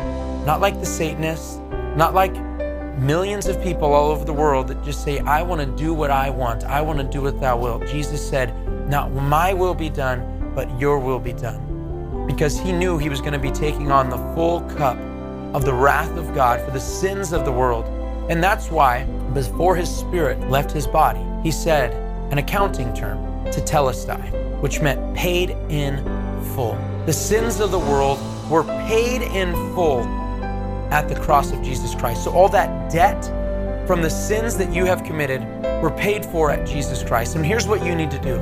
not 0.46 0.60
like 0.60 0.78
the 0.78 0.86
Satanists, 0.86 1.56
not 1.96 2.14
like 2.14 2.34
millions 2.98 3.46
of 3.46 3.60
people 3.62 3.92
all 3.92 4.12
over 4.12 4.24
the 4.24 4.32
world 4.32 4.68
that 4.68 4.82
just 4.84 5.02
say, 5.02 5.18
I 5.18 5.42
want 5.42 5.60
to 5.60 5.66
do 5.66 5.92
what 5.92 6.10
I 6.10 6.30
want, 6.30 6.62
I 6.64 6.80
want 6.80 6.98
to 6.98 7.04
do 7.04 7.22
what 7.22 7.40
thou 7.40 7.56
wilt. 7.56 7.86
Jesus 7.86 8.26
said, 8.26 8.54
Not 8.88 9.12
my 9.12 9.52
will 9.52 9.74
be 9.74 9.90
done, 9.90 10.52
but 10.54 10.68
your 10.78 11.00
will 11.00 11.18
be 11.18 11.32
done. 11.32 11.65
Because 12.26 12.58
he 12.58 12.72
knew 12.72 12.98
he 12.98 13.08
was 13.08 13.20
going 13.20 13.32
to 13.32 13.38
be 13.38 13.50
taking 13.50 13.90
on 13.90 14.10
the 14.10 14.18
full 14.34 14.60
cup 14.76 14.98
of 15.54 15.64
the 15.64 15.72
wrath 15.72 16.16
of 16.16 16.34
God 16.34 16.60
for 16.60 16.70
the 16.70 16.80
sins 16.80 17.32
of 17.32 17.44
the 17.44 17.52
world. 17.52 17.84
And 18.30 18.42
that's 18.42 18.70
why, 18.70 19.04
before 19.32 19.76
his 19.76 19.94
spirit 19.94 20.38
left 20.50 20.72
his 20.72 20.86
body, 20.86 21.24
he 21.42 21.50
said 21.50 21.92
an 22.32 22.38
accounting 22.38 22.92
term, 22.92 23.18
tetelestai, 23.46 24.60
which 24.60 24.80
meant 24.80 25.16
paid 25.16 25.50
in 25.70 25.98
full. 26.54 26.76
The 27.06 27.12
sins 27.12 27.60
of 27.60 27.70
the 27.70 27.78
world 27.78 28.18
were 28.50 28.64
paid 28.64 29.22
in 29.22 29.54
full 29.74 30.02
at 30.90 31.08
the 31.08 31.14
cross 31.14 31.52
of 31.52 31.62
Jesus 31.62 31.94
Christ. 31.94 32.24
So 32.24 32.32
all 32.32 32.48
that 32.48 32.90
debt 32.90 33.24
from 33.86 34.02
the 34.02 34.10
sins 34.10 34.56
that 34.56 34.72
you 34.72 34.84
have 34.86 35.04
committed 35.04 35.42
were 35.80 35.92
paid 35.92 36.26
for 36.26 36.50
at 36.50 36.66
Jesus 36.66 37.04
Christ. 37.04 37.36
And 37.36 37.46
here's 37.46 37.68
what 37.68 37.84
you 37.84 37.94
need 37.94 38.10
to 38.10 38.18
do. 38.18 38.38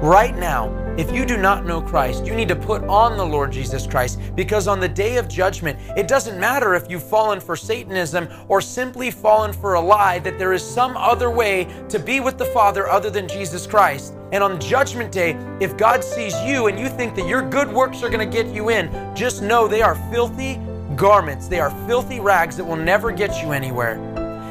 Right 0.00 0.36
now, 0.36 0.68
if 0.98 1.12
you 1.12 1.26
do 1.26 1.36
not 1.36 1.66
know 1.66 1.82
Christ, 1.82 2.24
you 2.24 2.34
need 2.34 2.48
to 2.48 2.56
put 2.56 2.82
on 2.84 3.18
the 3.18 3.24
Lord 3.24 3.52
Jesus 3.52 3.86
Christ 3.86 4.18
because 4.34 4.66
on 4.66 4.80
the 4.80 4.88
day 4.88 5.16
of 5.16 5.28
judgment, 5.28 5.78
it 5.94 6.08
doesn't 6.08 6.40
matter 6.40 6.74
if 6.74 6.90
you've 6.90 7.02
fallen 7.02 7.38
for 7.38 7.54
Satanism 7.54 8.28
or 8.48 8.62
simply 8.62 9.10
fallen 9.10 9.52
for 9.52 9.74
a 9.74 9.80
lie 9.80 10.18
that 10.20 10.38
there 10.38 10.54
is 10.54 10.62
some 10.62 10.96
other 10.96 11.30
way 11.30 11.66
to 11.90 11.98
be 11.98 12.20
with 12.20 12.38
the 12.38 12.46
Father 12.46 12.88
other 12.88 13.10
than 13.10 13.28
Jesus 13.28 13.66
Christ. 13.66 14.14
And 14.32 14.42
on 14.42 14.58
Judgment 14.58 15.12
Day, 15.12 15.36
if 15.60 15.76
God 15.76 16.02
sees 16.02 16.34
you 16.42 16.68
and 16.68 16.78
you 16.78 16.88
think 16.88 17.14
that 17.16 17.28
your 17.28 17.42
good 17.42 17.70
works 17.70 18.02
are 18.02 18.08
going 18.08 18.28
to 18.28 18.42
get 18.42 18.52
you 18.54 18.70
in, 18.70 18.90
just 19.14 19.42
know 19.42 19.68
they 19.68 19.82
are 19.82 19.96
filthy 20.10 20.58
garments. 20.96 21.46
They 21.46 21.60
are 21.60 21.70
filthy 21.86 22.20
rags 22.20 22.56
that 22.56 22.64
will 22.64 22.74
never 22.74 23.12
get 23.12 23.42
you 23.42 23.52
anywhere. 23.52 23.96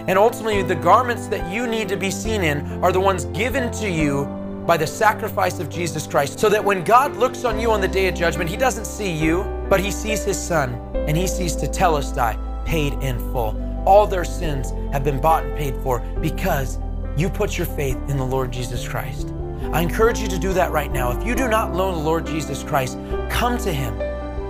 And 0.08 0.19
ultimately, 0.19 0.62
the 0.62 0.75
garments 0.75 1.25
that 1.27 1.51
you 1.51 1.65
need 1.65 1.89
to 1.89 1.97
be 1.97 2.12
seen 2.12 2.43
in 2.43 2.62
are 2.84 2.91
the 2.91 2.99
ones 2.99 3.25
given 3.25 3.71
to 3.73 3.89
you 3.89 4.44
by 4.65 4.78
the 4.78 4.88
sacrifice 4.88 5.60
of 5.60 5.69
Jesus 5.69 6.08
Christ. 6.08 6.39
So 6.39 6.49
that 6.49 6.63
when 6.63 6.84
God 6.84 7.15
looks 7.17 7.45
on 7.45 7.60
you 7.60 7.71
on 7.71 7.82
the 7.82 7.88
day 7.88 8.08
of 8.08 8.15
judgment, 8.15 8.49
He 8.49 8.58
doesn't 8.58 8.86
see 8.86 9.12
you, 9.12 9.43
but 9.69 9.80
He 9.80 9.91
sees 9.91 10.23
His 10.23 10.41
Son, 10.41 10.73
and 10.95 11.15
He 11.15 11.28
sees 11.28 11.56
to 11.58 11.67
tell 11.67 11.95
us, 11.95 12.12
tetelestai, 12.12 12.65
paid 12.65 12.93
in 12.93 13.19
full. 13.32 13.62
All 13.86 14.08
their 14.08 14.25
sins 14.25 14.71
have 14.91 15.04
been 15.04 15.21
bought 15.21 15.45
and 15.45 15.56
paid 15.58 15.75
for 15.78 15.99
because 16.21 16.80
you 17.15 17.30
put 17.30 17.58
your 17.58 17.67
faith 17.67 17.97
in 18.10 18.17
the 18.17 18.25
Lord 18.25 18.51
Jesus 18.51 18.88
Christ. 18.88 19.34
I 19.71 19.82
encourage 19.82 20.19
you 20.19 20.28
to 20.28 20.39
do 20.39 20.54
that 20.54 20.71
right 20.71 20.91
now. 20.91 21.12
If 21.12 21.25
you 21.25 21.36
do 21.36 21.47
not 21.47 21.73
know 21.73 21.91
the 21.91 21.97
Lord 21.97 22.25
Jesus 22.25 22.63
Christ, 22.63 22.97
come 23.30 23.58
to 23.60 23.71
Him. 23.71 23.97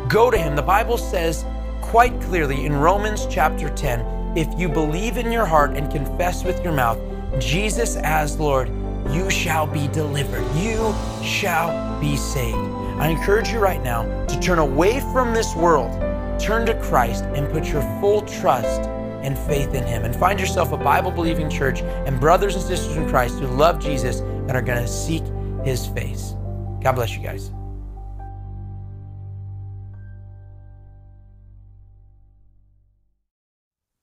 Go 0.08 0.32
to 0.32 0.38
Him. 0.38 0.56
The 0.56 0.62
Bible 0.62 0.98
says 0.98 1.46
quite 1.82 2.20
clearly 2.22 2.66
in 2.66 2.74
Romans 2.74 3.28
chapter 3.30 3.70
10 3.70 4.38
if 4.38 4.48
you 4.60 4.68
believe 4.68 5.18
in 5.18 5.32
your 5.32 5.46
heart 5.46 5.72
and 5.72 5.92
confess 5.92 6.44
with 6.44 6.62
your 6.64 6.74
mouth 6.74 7.00
Jesus 7.40 7.96
as 7.98 8.40
Lord, 8.40 8.70
you 9.12 9.30
shall 9.30 9.68
be 9.68 9.88
delivered. 9.88 10.46
You 10.56 10.94
shall 11.24 12.00
be 12.00 12.16
saved. 12.16 12.58
I 13.00 13.10
encourage 13.10 13.50
you 13.50 13.60
right 13.60 13.84
now 13.84 14.26
to 14.26 14.40
turn 14.40 14.60
away 14.60 15.00
from 15.12 15.34
this 15.34 15.56
world, 15.56 15.92
turn 16.40 16.66
to 16.68 16.80
Christ, 16.82 17.24
and 17.26 17.52
put 17.52 17.68
your 17.68 17.82
full 18.00 18.22
trust 18.22 18.82
and 19.26 19.38
faith 19.38 19.74
in 19.74 19.84
Him. 19.86 20.06
And 20.06 20.16
find 20.16 20.40
yourself 20.40 20.72
a 20.72 20.78
Bible 20.78 21.12
believing 21.12 21.50
church 21.50 21.82
and 21.82 22.20
brothers 22.20 22.56
and 22.56 22.64
sisters 22.64 22.96
in 22.96 23.10
Christ 23.10 23.40
who 23.40 23.48
love 23.48 23.80
Jesus 23.80 24.20
and 24.20 24.52
are 24.52 24.62
going 24.62 24.82
to 24.82 24.88
seek 24.88 25.24
His 25.64 25.86
face. 25.88 26.34
God 26.82 26.94
bless 26.94 27.16
you 27.16 27.24
guys. 27.24 27.52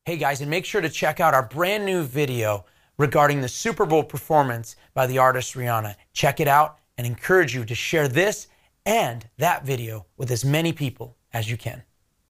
Hey 0.05 0.17
guys, 0.17 0.41
and 0.41 0.51
make 0.51 0.65
sure 0.65 0.81
to 0.81 0.91
check 0.91 1.21
out 1.21 1.33
our 1.33 1.47
brand 1.47 1.87
new 1.87 2.03
video 2.03 2.65
regarding 3.03 3.41
the 3.41 3.49
Super 3.49 3.85
Bowl 3.85 4.05
performance 4.05 4.77
by 4.95 5.09
the 5.09 5.19
artist 5.19 5.55
Rihanna. 5.55 5.97
Check 6.13 6.39
it 6.39 6.47
out 6.47 6.79
and 6.97 7.05
encourage 7.05 7.53
you 7.53 7.65
to 7.65 7.75
share 7.75 8.07
this 8.07 8.47
and 8.87 9.29
that 9.39 9.67
video 9.67 10.07
with 10.17 10.31
as 10.31 10.45
many 10.45 10.73
people 10.73 11.17
as 11.33 11.51
you 11.51 11.57
can. 11.57 11.83